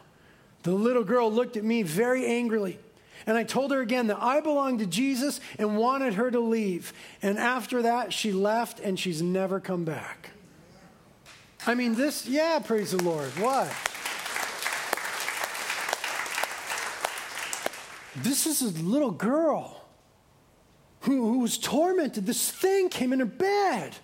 [0.61, 2.77] The little girl looked at me very angrily.
[3.25, 6.93] And I told her again that I belonged to Jesus and wanted her to leave.
[7.23, 10.29] And after that, she left and she's never come back.
[11.68, 13.30] I mean, this, yeah, praise the Lord.
[13.39, 13.68] What?
[18.24, 19.82] This is a little girl
[21.01, 22.26] who, who was tormented.
[22.26, 23.95] This thing came in her bed.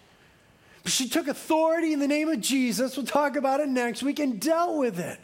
[0.85, 2.97] She took authority in the name of Jesus.
[2.97, 5.19] We'll talk about it next week and dealt with it.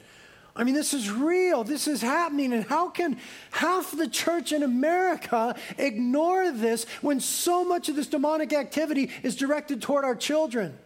[0.56, 1.64] I mean, this is real.
[1.64, 2.54] This is happening.
[2.54, 3.20] And how can
[3.52, 9.36] half the church in America ignore this when so much of this demonic activity is
[9.36, 10.78] directed toward our children?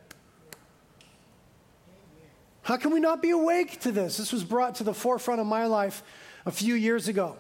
[2.64, 4.18] How can we not be awake to this?
[4.18, 6.04] This was brought to the forefront of my life
[6.46, 7.38] a few years ago.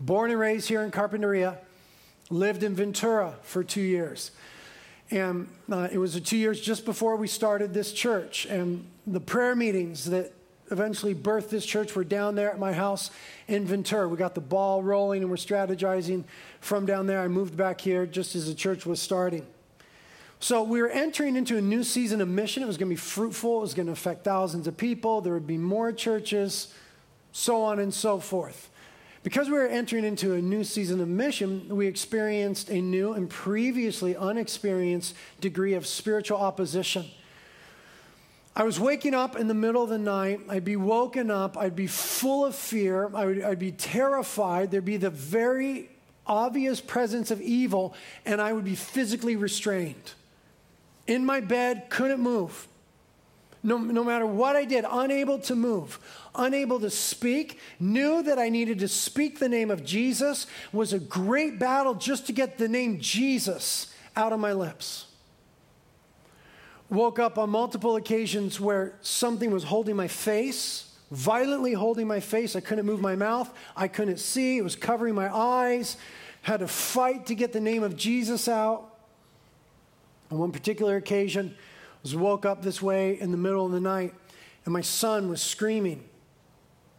[0.00, 1.58] Born and raised here in Carpinteria,
[2.30, 4.30] lived in Ventura for two years.
[5.10, 8.44] And uh, it was two years just before we started this church.
[8.46, 10.34] And the prayer meetings that
[10.70, 13.10] eventually birthed this church were down there at my house
[13.46, 14.06] in Ventura.
[14.06, 16.24] We got the ball rolling and we're strategizing
[16.60, 17.22] from down there.
[17.22, 19.46] I moved back here just as the church was starting.
[20.40, 22.62] So we were entering into a new season of mission.
[22.62, 25.32] It was going to be fruitful, it was going to affect thousands of people, there
[25.32, 26.72] would be more churches,
[27.32, 28.70] so on and so forth.
[29.24, 33.28] Because we were entering into a new season of mission, we experienced a new and
[33.28, 37.04] previously unexperienced degree of spiritual opposition.
[38.54, 40.40] I was waking up in the middle of the night.
[40.48, 41.56] I'd be woken up.
[41.56, 43.10] I'd be full of fear.
[43.14, 44.70] I would, I'd be terrified.
[44.70, 45.90] There'd be the very
[46.26, 50.12] obvious presence of evil, and I would be physically restrained.
[51.08, 52.68] In my bed, couldn't move.
[53.62, 55.98] No, no matter what I did, unable to move,
[56.34, 61.00] unable to speak, knew that I needed to speak the name of Jesus, was a
[61.00, 65.06] great battle just to get the name Jesus out of my lips.
[66.88, 72.54] Woke up on multiple occasions where something was holding my face, violently holding my face.
[72.54, 75.96] I couldn't move my mouth, I couldn't see, it was covering my eyes.
[76.42, 78.87] Had to fight to get the name of Jesus out.
[80.30, 83.80] On one particular occasion, I was woke up this way in the middle of the
[83.80, 84.14] night,
[84.64, 86.04] and my son was screaming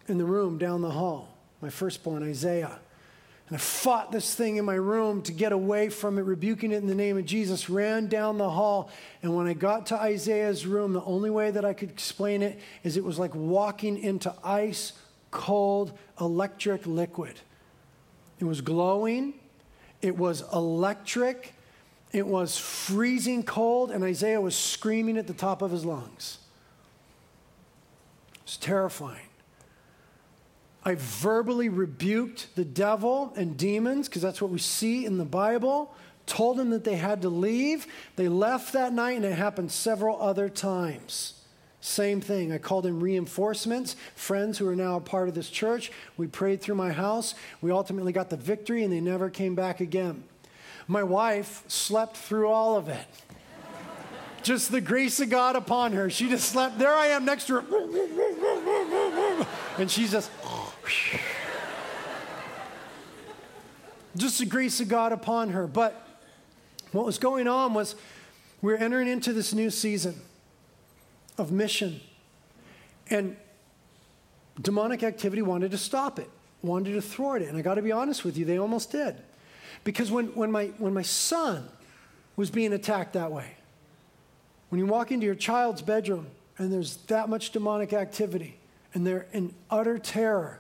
[0.08, 2.80] in the room down the hall, my firstborn, Isaiah.
[3.48, 6.78] And I fought this thing in my room to get away from it, rebuking it
[6.78, 8.92] in the name of Jesus, ran down the hall.
[9.24, 12.60] And when I got to Isaiah's room, the only way that I could explain it
[12.84, 14.94] is it was like walking into ice
[15.32, 17.40] cold electric liquid.
[18.40, 19.34] It was glowing,
[20.02, 21.54] it was electric,
[22.12, 26.40] it was freezing cold, and Isaiah was screaming at the top of his lungs.
[28.34, 29.28] It was terrifying.
[30.84, 35.94] I verbally rebuked the devil and demons, because that's what we see in the Bible,
[36.26, 37.86] told them that they had to leave.
[38.16, 41.34] They left that night, and it happened several other times.
[41.82, 42.52] Same thing.
[42.52, 45.92] I called in reinforcements, friends who are now a part of this church.
[46.18, 47.36] We prayed through my house.
[47.62, 50.24] We ultimately got the victory, and they never came back again.
[50.90, 53.06] My wife slept through all of it.
[54.42, 56.10] just the grace of God upon her.
[56.10, 56.80] She just slept.
[56.80, 59.46] There I am next to her.
[59.78, 60.32] And she's just.
[64.18, 65.68] just the grace of God upon her.
[65.68, 66.08] But
[66.92, 67.94] what was going on was
[68.64, 70.20] we we're entering into this new season
[71.38, 72.02] of mission.
[73.12, 73.38] And
[74.60, 76.32] demonic activity wanted to stop it,
[76.64, 77.50] wanted to thwart it.
[77.50, 79.18] And I got to be honest with you, they almost did.
[79.84, 81.68] Because when, when, my, when my son
[82.36, 83.56] was being attacked that way,
[84.70, 86.28] when you walk into your child's bedroom
[86.58, 88.58] and there's that much demonic activity
[88.94, 90.60] and they're in utter terror,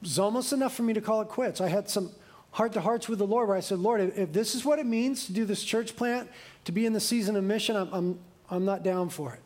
[0.00, 1.60] it was almost enough for me to call it quits.
[1.60, 2.10] I had some
[2.52, 4.86] heart to hearts with the Lord where I said, Lord, if this is what it
[4.86, 6.28] means to do this church plant,
[6.64, 8.18] to be in the season of mission, I'm, I'm,
[8.50, 9.40] I'm not down for it.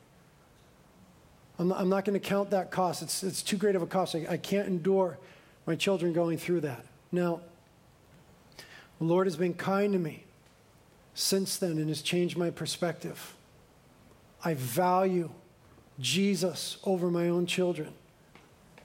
[1.59, 3.03] I'm not, not going to count that cost.
[3.03, 4.15] It's, it's too great of a cost.
[4.17, 5.19] I, I can't endure
[5.67, 6.85] my children going through that.
[7.13, 7.41] Now,
[9.05, 10.25] the Lord has been kind to me
[11.15, 13.35] since then and has changed my perspective.
[14.43, 15.31] I value
[16.01, 17.93] Jesus over my own children,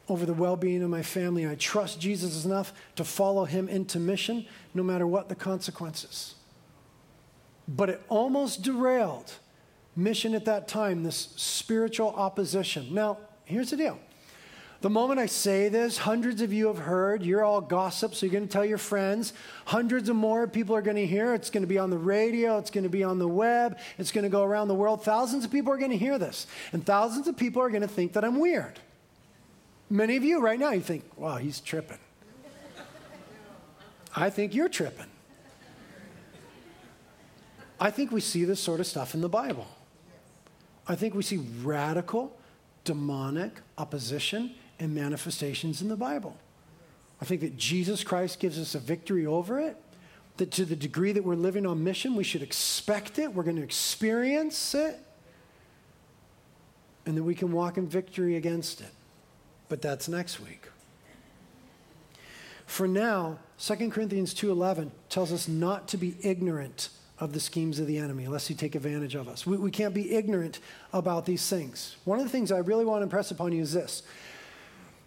[0.07, 1.47] over the well being of my family.
[1.47, 6.36] I trust Jesus enough to follow him into mission, no matter what the consequences.
[7.67, 9.34] But it almost derailed
[9.95, 12.93] mission at that time, this spiritual opposition.
[12.93, 13.99] Now, here's the deal.
[14.82, 17.22] The moment I say this, hundreds of you have heard.
[17.22, 19.34] You're all gossip, so you're going to tell your friends.
[19.66, 21.34] Hundreds of more people are going to hear.
[21.34, 22.58] It's going to be on the radio.
[22.58, 23.78] It's going to be on the web.
[23.98, 25.04] It's going to go around the world.
[25.04, 26.48] Thousands of people are going to hear this.
[26.72, 28.80] And thousands of people are going to think that I'm weird.
[29.90, 32.00] Many of you right now, you think, wow, he's tripping.
[34.16, 35.08] I think you're tripping.
[37.82, 39.68] I think we see this sort of stuff in the Bible.
[40.88, 42.38] I think we see radical,
[42.86, 46.38] demonic opposition and manifestations in the Bible.
[47.22, 49.78] I think that Jesus Christ gives us a victory over it.
[50.38, 53.34] That to the degree that we're living on mission, we should expect it.
[53.34, 54.98] We're going to experience it.
[57.06, 58.92] And that we can walk in victory against it.
[59.68, 60.68] But that's next week.
[62.66, 67.88] For now, 2 Corinthians 2:11 tells us not to be ignorant of the schemes of
[67.88, 69.46] the enemy unless he take advantage of us.
[69.46, 70.60] We, we can't be ignorant
[70.94, 71.98] about these things.
[72.06, 74.04] One of the things I really want to impress upon you is this.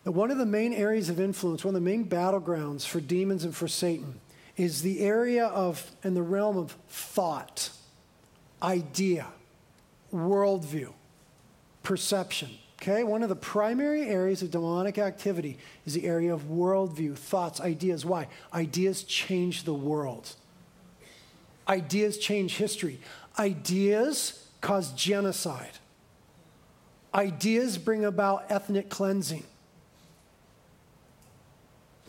[0.05, 3.44] That one of the main areas of influence, one of the main battlegrounds for demons
[3.44, 4.20] and for Satan
[4.57, 7.70] is the area of, and the realm of thought,
[8.62, 9.26] idea,
[10.12, 10.92] worldview,
[11.82, 12.50] perception.
[12.80, 17.61] Okay, one of the primary areas of demonic activity is the area of worldview, thoughts,
[17.61, 18.05] ideas.
[18.05, 18.26] Why?
[18.53, 20.34] Ideas change the world.
[21.68, 22.98] Ideas change history.
[23.38, 25.78] Ideas cause genocide.
[27.14, 29.44] Ideas bring about ethnic cleansing.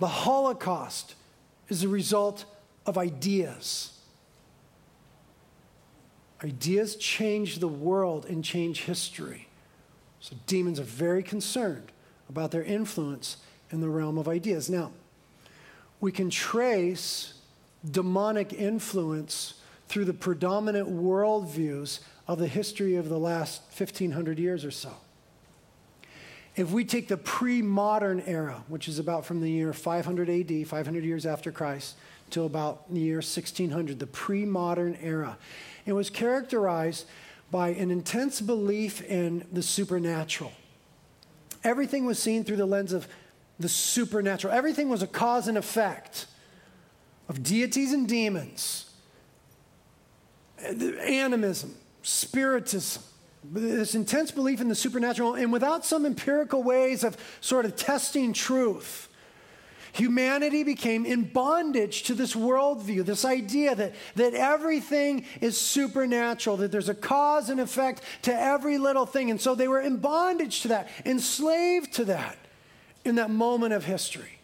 [0.03, 1.15] The Holocaust
[1.69, 2.43] is a result
[2.85, 3.97] of ideas.
[6.43, 9.47] Ideas change the world and change history.
[10.19, 11.93] So demons are very concerned
[12.27, 13.37] about their influence
[13.71, 14.69] in the realm of ideas.
[14.69, 14.91] Now,
[16.01, 17.35] we can trace
[17.89, 19.53] demonic influence
[19.87, 24.97] through the predominant worldviews of the history of the last 1500 years or so.
[26.55, 30.67] If we take the pre modern era, which is about from the year 500 AD,
[30.67, 31.95] 500 years after Christ,
[32.29, 35.37] to about the year 1600, the pre modern era,
[35.85, 37.05] it was characterized
[37.49, 40.51] by an intense belief in the supernatural.
[41.63, 43.07] Everything was seen through the lens of
[43.59, 46.25] the supernatural, everything was a cause and effect
[47.29, 48.91] of deities and demons,
[50.59, 50.73] eh,
[51.03, 53.03] animism, spiritism,
[53.43, 58.33] this intense belief in the supernatural, and without some empirical ways of sort of testing
[58.33, 59.09] truth.
[59.93, 66.71] Humanity became in bondage to this worldview, this idea that, that everything is supernatural, that
[66.71, 69.29] there's a cause and effect to every little thing.
[69.29, 72.37] And so they were in bondage to that, enslaved to that
[73.05, 74.39] in that moment of history.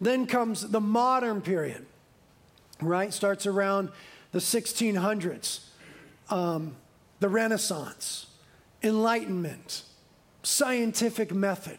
[0.00, 1.84] Then comes the modern period
[2.82, 3.12] right?
[3.12, 3.90] Starts around
[4.32, 5.60] the 1600s.
[6.30, 6.76] Um,
[7.22, 8.26] the Renaissance,
[8.82, 9.84] Enlightenment,
[10.42, 11.78] scientific method.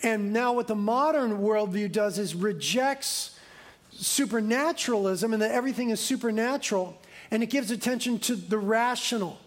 [0.00, 3.36] And now, what the modern worldview does is rejects
[3.90, 6.96] supernaturalism and that everything is supernatural,
[7.32, 9.40] and it gives attention to the rational,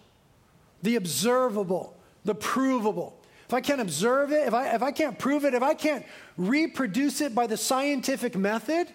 [0.83, 1.95] the observable,
[2.25, 3.17] the provable.
[3.47, 6.05] If I can't observe it, if I, if I can't prove it, if I can't
[6.35, 8.89] reproduce it by the scientific method,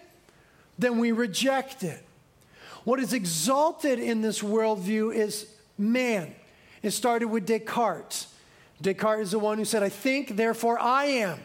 [0.79, 2.05] then we reject it.
[2.85, 5.47] What is exalted in this worldview is
[5.79, 6.35] man.
[6.83, 8.27] It started with Descartes.
[8.81, 11.39] Descartes is the one who said, I think, therefore I am.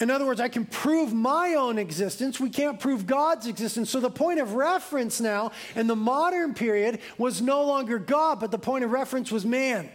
[0.00, 2.38] In other words, I can prove my own existence.
[2.38, 3.90] We can't prove God's existence.
[3.90, 8.52] So the point of reference now in the modern period was no longer God, but
[8.52, 9.90] the point of reference was man.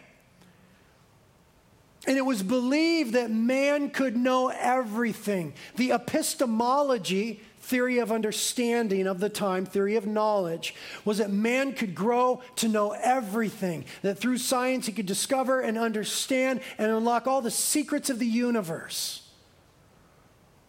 [2.05, 5.53] And it was believed that man could know everything.
[5.77, 10.75] The epistemology, theory of understanding of the time, theory of knowledge,
[11.05, 15.77] was that man could grow to know everything, that through science he could discover and
[15.77, 19.21] understand and unlock all the secrets of the universe.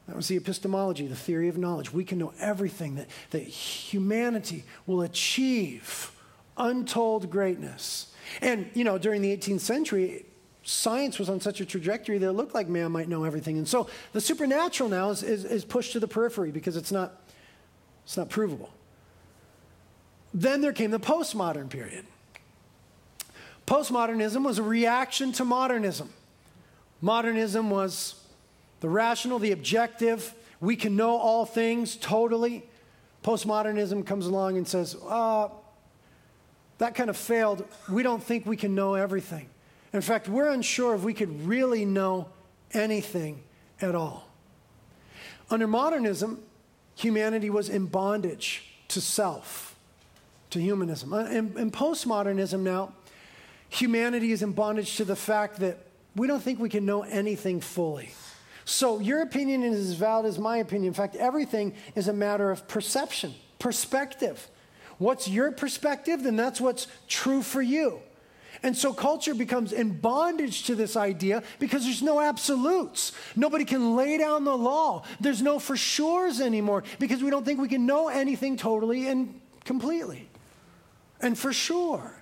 [0.07, 1.93] That was the epistemology, the theory of knowledge.
[1.93, 6.13] We can know everything, that, that humanity will achieve
[6.57, 8.13] untold greatness.
[8.41, 10.27] And, you know, during the 18th century,
[10.65, 13.59] science was on such a trajectory that it looked like man might know everything.
[13.59, 17.23] And so the supernatural now is, is, is pushed to the periphery because it's not,
[18.05, 18.71] it's not provable.
[20.33, 22.07] Then there came the postmodern period.
[23.67, 26.11] Postmodernism was a reaction to modernism.
[27.01, 28.15] Modernism was
[28.81, 30.35] the rational, the objective.
[30.61, 32.65] We can know all things totally.
[33.23, 35.49] Postmodernism comes along and says, uh,
[36.79, 37.65] that kind of failed.
[37.89, 39.49] We don't think we can know everything.
[39.95, 42.29] In fact, we're unsure if we could really know
[42.73, 43.45] anything
[43.81, 44.29] at all.
[45.51, 46.43] Under modernism,
[46.97, 49.77] humanity was in bondage to self,
[50.51, 51.13] to humanism.
[51.13, 52.93] Uh, in, in postmodernism now,
[53.69, 55.79] humanity is in bondage to the fact that
[56.17, 58.11] we don't think we can know anything fully.
[58.65, 60.89] So your opinion is as valid as my opinion.
[60.89, 64.49] In fact, everything is a matter of perception, perspective.
[64.99, 66.25] What's your perspective?
[66.25, 68.01] Then that's what's true for you.
[68.65, 73.13] And so culture becomes in bondage to this idea because there's no absolutes.
[73.37, 75.05] Nobody can lay down the law.
[75.21, 79.39] There's no for sures anymore because we don't think we can know anything totally and
[79.67, 80.31] completely
[81.21, 82.15] and for sure.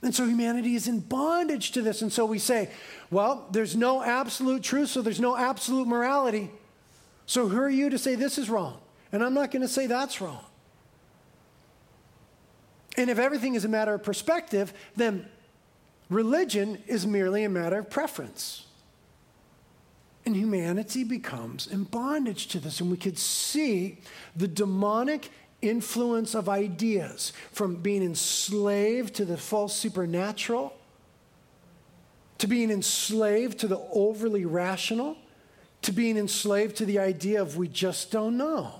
[0.00, 2.00] And so humanity is in bondage to this.
[2.00, 2.70] And so we say,
[3.10, 6.52] well, there's no absolute truth, so there's no absolute morality.
[7.26, 8.78] So who are you to say this is wrong?
[9.10, 10.44] And I'm not going to say that's wrong.
[12.96, 15.28] And if everything is a matter of perspective, then
[16.08, 18.66] religion is merely a matter of preference.
[20.24, 22.80] And humanity becomes in bondage to this.
[22.80, 23.98] And we could see
[24.36, 25.30] the demonic
[25.62, 30.74] influence of ideas from being enslaved to the false supernatural
[32.38, 35.16] to being enslaved to the overly rational
[35.82, 38.72] to being enslaved to the idea of we just don't know.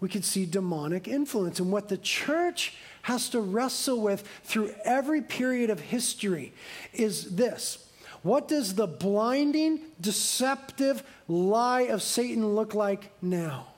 [0.00, 1.60] We could see demonic influence.
[1.60, 6.52] And what the church has to wrestle with through every period of history
[6.92, 7.90] is this
[8.22, 13.68] What does the blinding, deceptive lie of Satan look like now?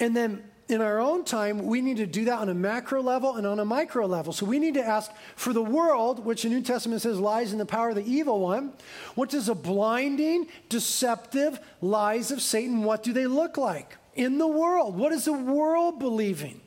[0.00, 3.36] And then in our own time, we need to do that on a macro level
[3.36, 4.32] and on a micro level.
[4.32, 7.58] So we need to ask for the world, which the New Testament says lies in
[7.58, 8.72] the power of the evil one,
[9.14, 14.46] what does a blinding, deceptive lies of Satan, what do they look like in the
[14.46, 14.96] world?
[14.96, 16.60] What is the world believing?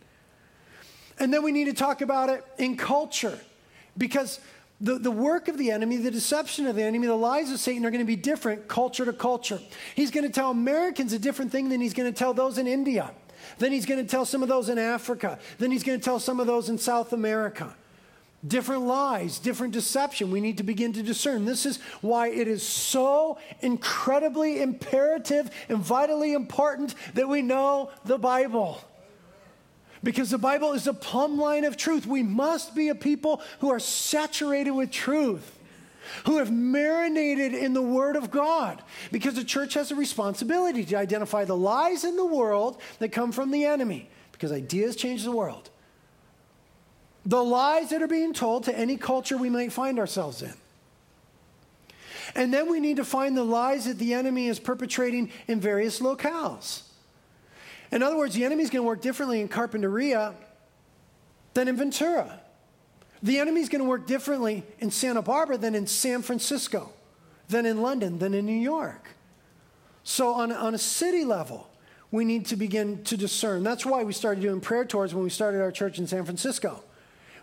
[1.20, 3.39] And then we need to talk about it in culture
[3.97, 4.39] because
[4.80, 7.86] the, the work of the enemy, the deception of the enemy, the lies of Satan
[7.86, 9.59] are going to be different culture to culture.
[9.95, 12.68] He's going to tell Americans a different thing than he's going to tell those in
[12.68, 13.11] India.
[13.57, 15.39] Then he's going to tell some of those in Africa.
[15.57, 17.76] Then he's going to tell some of those in South America.
[18.47, 20.30] Different lies, different deception.
[20.30, 21.45] We need to begin to discern.
[21.45, 28.20] This is why it is so incredibly imperative and vitally important that we know the
[28.20, 28.80] Bible.
[30.03, 32.05] Because the Bible is a plumb line of truth.
[32.05, 35.57] We must be a people who are saturated with truth
[36.25, 38.81] who have marinated in the Word of God.
[39.11, 43.31] Because the church has a responsibility to identify the lies in the world that come
[43.31, 45.69] from the enemy, because ideas change the world.
[47.25, 50.53] The lies that are being told to any culture we might find ourselves in.
[52.35, 55.99] And then we need to find the lies that the enemy is perpetrating in various
[55.99, 56.83] locales.
[57.91, 60.33] In other words, the enemy is going to work differently in Carpinteria
[61.53, 62.39] than in Ventura.
[63.23, 66.91] The enemy's going to work differently in Santa Barbara than in San Francisco,
[67.49, 69.09] than in London, than in New York.
[70.03, 71.69] So, on, on a city level,
[72.11, 73.63] we need to begin to discern.
[73.63, 76.83] That's why we started doing prayer tours when we started our church in San Francisco.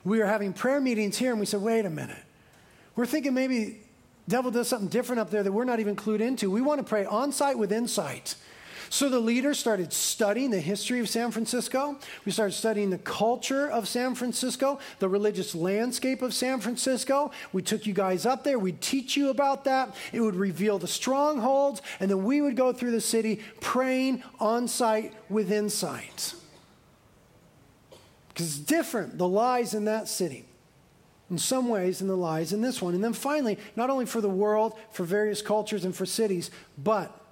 [0.05, 2.23] We were having prayer meetings here, and we said, wait a minute.
[2.97, 3.81] We're thinking maybe
[4.29, 6.51] devil does something different up there that we're not even clued into.
[6.51, 8.37] We want to pray on site with insight.
[8.91, 11.99] So the leaders started studying the history of San Francisco.
[12.25, 17.33] We started studying the culture of San Francisco, the religious landscape of San Francisco.
[17.53, 18.59] We took you guys up there.
[18.59, 19.95] We'd teach you about that.
[20.13, 24.69] It would reveal the strongholds, and then we would go through the city praying on
[24.69, 26.35] site with insight.
[28.29, 30.45] Because it's different, the lies in that city
[31.31, 32.95] in some ways than the lies in this one.
[32.95, 37.24] And then finally, not only for the world, for various cultures, and for cities, but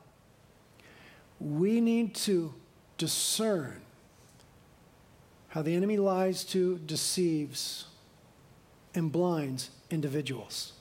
[1.43, 2.55] we need to
[2.99, 3.81] discern
[5.49, 7.87] how the enemy lies to, deceives,
[8.95, 10.73] and blinds individuals.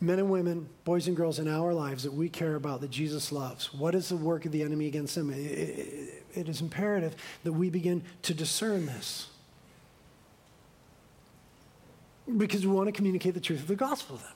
[0.00, 3.30] Men and women, boys and girls in our lives that we care about, that Jesus
[3.30, 3.74] loves.
[3.74, 5.30] What is the work of the enemy against them?
[5.30, 9.28] it, it, it is imperative that we begin to discern this.
[12.36, 14.32] Because we want to communicate the truth of the gospel to them.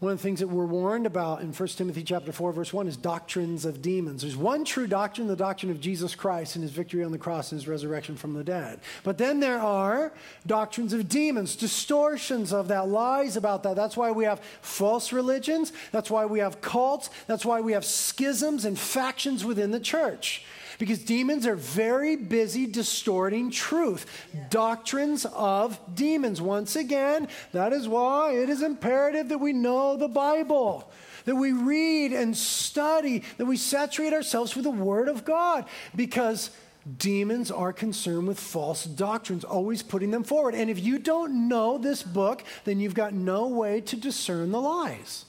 [0.00, 2.88] One of the things that we're warned about in 1 Timothy chapter 4 verse 1
[2.88, 4.22] is doctrines of demons.
[4.22, 7.52] There's one true doctrine, the doctrine of Jesus Christ and his victory on the cross
[7.52, 8.80] and his resurrection from the dead.
[9.04, 10.10] But then there are
[10.46, 13.76] doctrines of demons, distortions of that, lies about that.
[13.76, 17.84] That's why we have false religions, that's why we have cults, that's why we have
[17.84, 20.46] schisms and factions within the church
[20.80, 24.06] because demons are very busy distorting truth.
[24.32, 24.46] Yeah.
[24.48, 26.40] Doctrines of demons.
[26.40, 30.90] Once again, that is why it is imperative that we know the Bible.
[31.26, 36.48] That we read and study, that we saturate ourselves with the Word of God, because
[36.96, 40.54] demons are concerned with false doctrines, always putting them forward.
[40.54, 44.60] And if you don't know this book, then you've got no way to discern the
[44.60, 45.26] lies.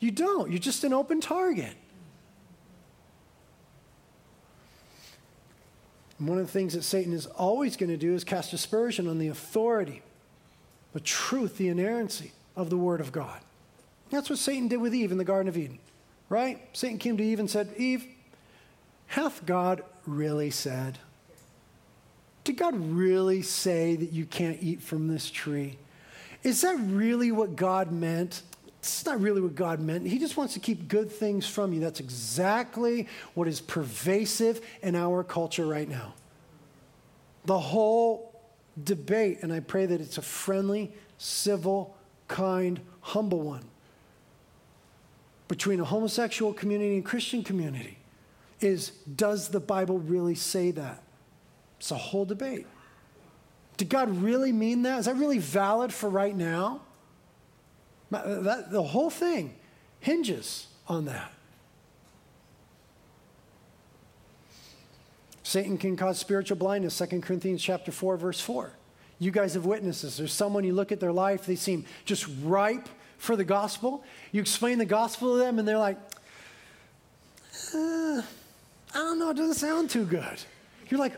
[0.00, 0.50] You don't.
[0.50, 1.74] You're just an open target.
[6.18, 9.06] And one of the things that Satan is always going to do is cast aspersion
[9.06, 10.02] on the authority,
[10.92, 13.40] the truth, the inerrancy of the Word of God.
[14.10, 15.78] That's what Satan did with Eve in the Garden of Eden,
[16.28, 16.60] right?
[16.72, 18.06] Satan came to Eve and said, Eve,
[19.08, 20.98] hath God really said?
[22.44, 25.76] Did God really say that you can't eat from this tree?
[26.42, 28.42] Is that really what God meant?
[28.96, 30.06] It's not really what God meant.
[30.06, 31.80] He just wants to keep good things from you.
[31.80, 36.14] That's exactly what is pervasive in our culture right now.
[37.44, 38.40] The whole
[38.82, 41.96] debate, and I pray that it's a friendly, civil,
[42.28, 43.64] kind, humble one
[45.48, 47.98] between a homosexual community and Christian community
[48.60, 51.02] is does the Bible really say that?
[51.78, 52.66] It's a whole debate.
[53.78, 54.98] Did God really mean that?
[54.98, 56.82] Is that really valid for right now?
[58.10, 59.54] That, the whole thing
[60.00, 61.32] hinges on that.
[65.42, 68.70] Satan can cause spiritual blindness, 2 Corinthians chapter 4, verse 4.
[69.18, 70.16] You guys have witnesses.
[70.16, 74.04] There's someone you look at their life, they seem just ripe for the gospel.
[74.30, 75.98] You explain the gospel to them, and they're like,
[77.74, 78.22] uh,
[78.94, 80.38] I don't know, it doesn't sound too good.
[80.88, 81.14] You're like,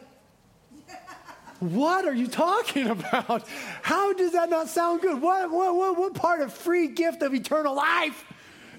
[1.61, 3.47] what are you talking about?
[3.83, 5.21] How does that not sound good?
[5.21, 8.25] What, what, what, what part of free gift of eternal life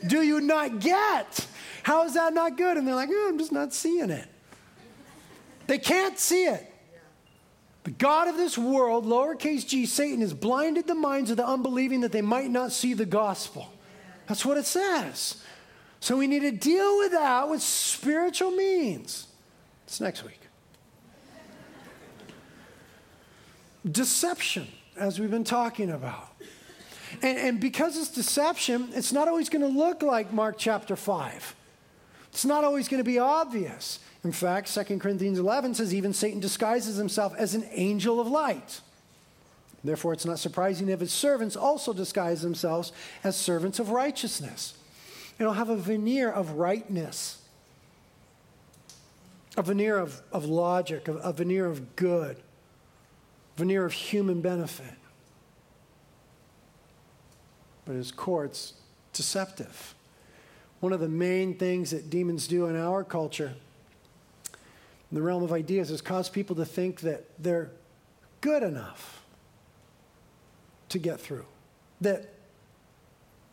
[0.05, 1.47] do you not get?
[1.83, 2.77] How is that not good?
[2.77, 4.27] And they're like, oh, I'm just not seeing it.
[5.67, 6.67] They can't see it.
[7.83, 12.01] The God of this world, lowercase g, Satan, has blinded the minds of the unbelieving
[12.01, 13.71] that they might not see the gospel.
[14.27, 15.41] That's what it says.
[15.99, 19.27] So we need to deal with that with spiritual means.
[19.85, 20.40] It's next week.
[23.89, 26.29] Deception, as we've been talking about.
[27.21, 31.55] And, and because it's deception, it's not always going to look like Mark chapter 5.
[32.29, 33.99] It's not always going to be obvious.
[34.23, 38.81] In fact, 2 Corinthians 11 says even Satan disguises himself as an angel of light.
[39.83, 42.91] Therefore, it's not surprising if his servants also disguise themselves
[43.23, 44.75] as servants of righteousness.
[45.39, 47.41] It'll have a veneer of rightness,
[49.57, 52.37] a veneer of, of logic, a, a veneer of good
[53.57, 54.95] veneer of human benefit.
[57.85, 58.73] But his core, it's
[59.13, 59.95] deceptive.
[60.79, 63.53] One of the main things that demons do in our culture,
[64.53, 67.71] in the realm of ideas, is cause people to think that they're
[68.41, 69.23] good enough
[70.89, 71.45] to get through,
[72.01, 72.33] that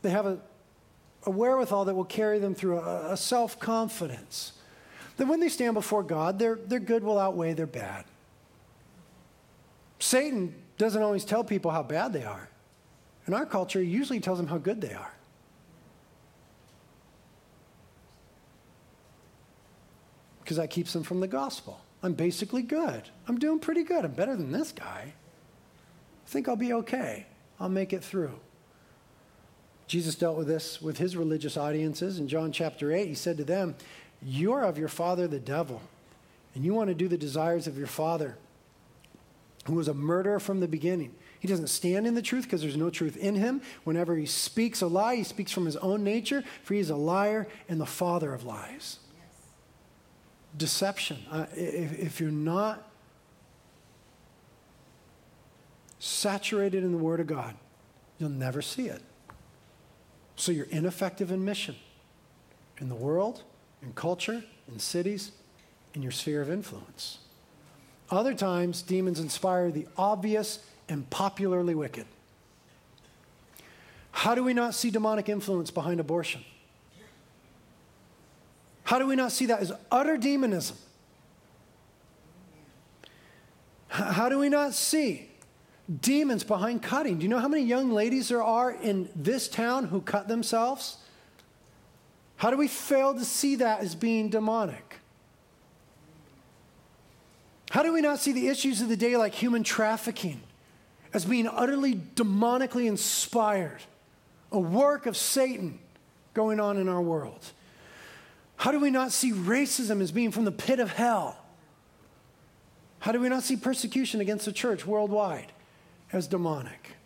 [0.02, 0.38] they have a,
[1.24, 4.52] a wherewithal that will carry them through, a, a self confidence.
[5.16, 8.04] That when they stand before God, their, their good will outweigh their bad.
[9.98, 12.48] Satan doesn't always tell people how bad they are.
[13.26, 15.12] In our culture, he usually tells them how good they are.
[20.40, 21.80] Because that keeps them from the gospel.
[22.02, 23.02] I'm basically good.
[23.26, 24.04] I'm doing pretty good.
[24.04, 25.12] I'm better than this guy.
[25.12, 27.26] I think I'll be okay.
[27.60, 28.38] I'll make it through.
[29.88, 33.08] Jesus dealt with this with his religious audiences in John chapter 8.
[33.08, 33.74] He said to them,
[34.22, 35.82] You are of your father, the devil,
[36.54, 38.36] and you want to do the desires of your father
[39.68, 41.14] who was a murderer from the beginning.
[41.38, 43.60] He doesn't stand in the truth because there's no truth in him.
[43.84, 46.96] Whenever he speaks a lie, he speaks from his own nature, for he is a
[46.96, 48.98] liar and the father of lies.
[50.56, 51.18] Deception.
[51.30, 52.90] Uh, if, if you're not
[55.98, 57.54] saturated in the Word of God,
[58.18, 59.02] you'll never see it.
[60.36, 61.76] So you're ineffective in mission
[62.80, 63.42] in the world,
[63.82, 65.32] in culture, in cities,
[65.94, 67.18] in your sphere of influence.
[68.10, 72.06] Other times, demons inspire the obvious and popularly wicked.
[74.12, 76.42] How do we not see demonic influence behind abortion?
[78.84, 80.76] How do we not see that as utter demonism?
[83.88, 85.28] How do we not see
[86.00, 87.18] demons behind cutting?
[87.18, 90.96] Do you know how many young ladies there are in this town who cut themselves?
[92.36, 94.97] How do we fail to see that as being demonic?
[97.70, 100.40] How do we not see the issues of the day like human trafficking
[101.12, 103.80] as being utterly demonically inspired,
[104.50, 105.78] a work of Satan
[106.34, 107.52] going on in our world?
[108.56, 111.38] How do we not see racism as being from the pit of hell?
[113.00, 115.52] How do we not see persecution against the church worldwide
[116.12, 116.96] as demonic?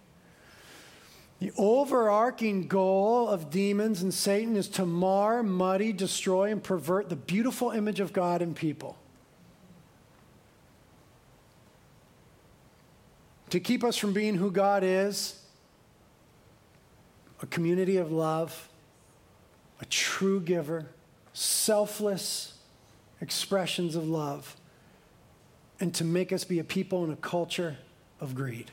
[1.40, 7.16] The overarching goal of demons and Satan is to mar, muddy, destroy, and pervert the
[7.16, 8.96] beautiful image of God in people.
[13.53, 15.38] To keep us from being who God is
[17.42, 18.70] a community of love,
[19.78, 20.86] a true giver,
[21.34, 22.55] selfless
[23.20, 24.57] expressions of love,
[25.80, 27.76] and to make us be a people in a culture
[28.22, 28.70] of greed.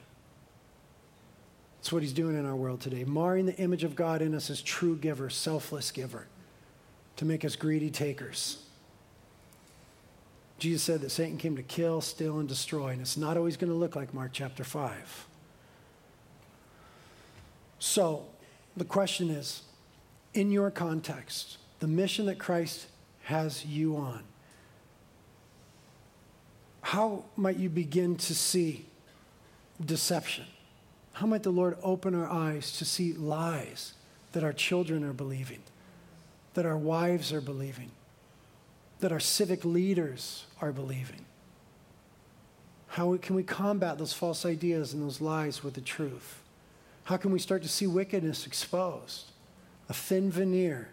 [1.80, 4.50] That's what he's doing in our world today, marring the image of God in us
[4.50, 6.28] as true giver, selfless giver,
[7.18, 8.64] to make us greedy takers.
[10.60, 13.72] Jesus said that Satan came to kill, steal, and destroy, and it's not always going
[13.72, 15.28] to look like Mark chapter 5.
[17.80, 18.26] So,
[18.76, 19.64] the question is
[20.34, 22.88] in your context, the mission that Christ
[23.24, 24.24] has you on,
[26.82, 28.86] how might you begin to see
[29.84, 30.45] deception?
[31.14, 33.93] How might the Lord open our eyes to see lies
[34.32, 35.62] that our children are believing,
[36.53, 37.91] that our wives are believing,
[39.00, 41.26] that our civic leaders are believing?
[42.89, 46.41] How can we combat those false ideas and those lies with the truth?
[47.04, 49.32] How can we start to see wickedness exposed?
[49.89, 50.89] A thin veneer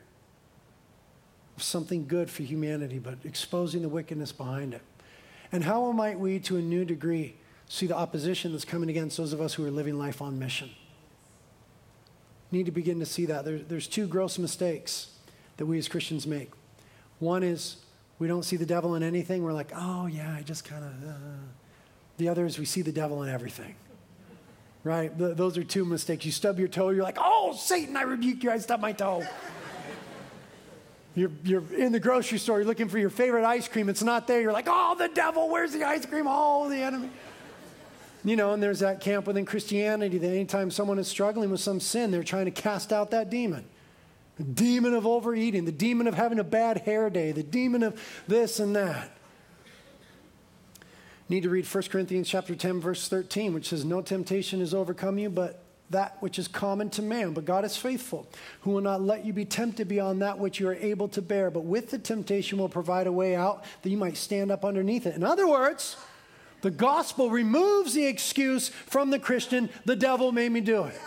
[1.56, 4.82] of something good for humanity, but exposing the wickedness behind it.
[5.52, 7.36] And how might we, to a new degree,
[7.68, 10.70] see the opposition that's coming against those of us who are living life on mission?
[12.52, 13.44] Need to begin to see that.
[13.44, 15.08] There, there's two gross mistakes
[15.56, 16.50] that we as Christians make.
[17.18, 17.76] One is
[18.18, 19.42] we don't see the devil in anything.
[19.42, 21.08] We're like, oh, yeah, I just kind of.
[21.08, 21.12] Uh.
[22.18, 23.74] The other is we see the devil in everything.
[24.84, 25.10] Right?
[25.16, 26.24] Those are two mistakes.
[26.24, 29.26] You stub your toe, you're like, oh, Satan, I rebuke you, I stubbed my toe.
[31.16, 34.26] You're, you're in the grocery store, you're looking for your favorite ice cream, it's not
[34.26, 34.40] there.
[34.40, 36.26] You're like, oh, the devil, where's the ice cream?
[36.28, 37.10] Oh, the enemy.
[38.24, 41.80] You know, and there's that camp within Christianity that anytime someone is struggling with some
[41.80, 43.64] sin, they're trying to cast out that demon.
[44.36, 48.00] The demon of overeating, the demon of having a bad hair day, the demon of
[48.28, 49.10] this and that.
[51.28, 55.18] Need to read 1 Corinthians chapter 10 verse 13 which says no temptation has overcome
[55.18, 57.32] you but that which is common to man.
[57.32, 58.26] But God is faithful,
[58.60, 61.50] who will not let you be tempted beyond that which you are able to bear,
[61.50, 65.06] but with the temptation will provide a way out that you might stand up underneath
[65.06, 65.14] it.
[65.14, 65.96] In other words,
[66.62, 71.00] the gospel removes the excuse from the Christian, the devil made me do it.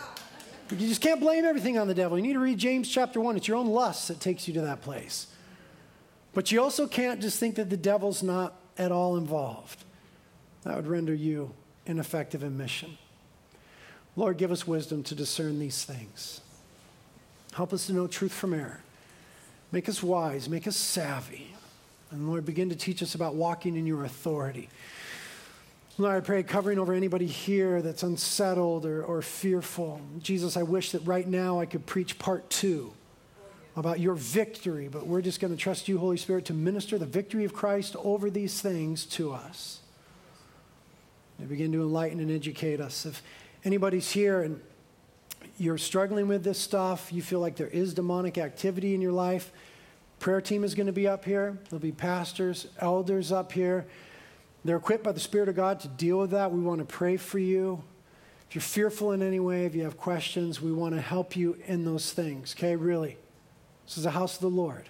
[0.70, 2.16] You just can't blame everything on the devil.
[2.16, 3.36] You need to read James chapter 1.
[3.36, 5.26] It's your own lust that takes you to that place.
[6.32, 9.84] But you also can't just think that the devil's not at all involved.
[10.62, 11.52] That would render you
[11.86, 12.98] ineffective in mission.
[14.14, 16.40] Lord, give us wisdom to discern these things.
[17.54, 18.80] Help us to know truth from error.
[19.72, 21.54] Make us wise, make us savvy.
[22.10, 24.68] And Lord, begin to teach us about walking in your authority.
[26.00, 30.00] Lord, I pray covering over anybody here that's unsettled or, or fearful.
[30.18, 32.94] Jesus, I wish that right now I could preach part two
[33.76, 37.04] about your victory, but we're just going to trust you, Holy Spirit, to minister the
[37.04, 39.80] victory of Christ over these things to us.
[41.38, 43.04] And begin to enlighten and educate us.
[43.04, 43.22] If
[43.62, 44.58] anybody's here and
[45.58, 49.52] you're struggling with this stuff, you feel like there is demonic activity in your life,
[50.18, 51.58] prayer team is going to be up here.
[51.68, 53.86] There'll be pastors, elders up here.
[54.64, 56.52] They're equipped by the Spirit of God to deal with that.
[56.52, 57.82] We want to pray for you.
[58.48, 61.56] If you're fearful in any way, if you have questions, we want to help you
[61.66, 62.54] in those things.
[62.56, 63.16] Okay, really.
[63.86, 64.88] This is the house of the Lord.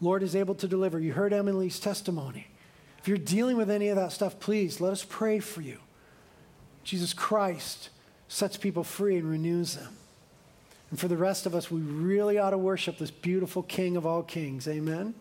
[0.00, 1.00] Lord is able to deliver.
[1.00, 2.46] You heard Emily's testimony.
[2.98, 5.78] If you're dealing with any of that stuff, please let us pray for you.
[6.84, 7.90] Jesus Christ
[8.28, 9.96] sets people free and renews them.
[10.90, 14.06] And for the rest of us, we really ought to worship this beautiful King of
[14.06, 14.66] all kings.
[14.68, 15.14] Amen.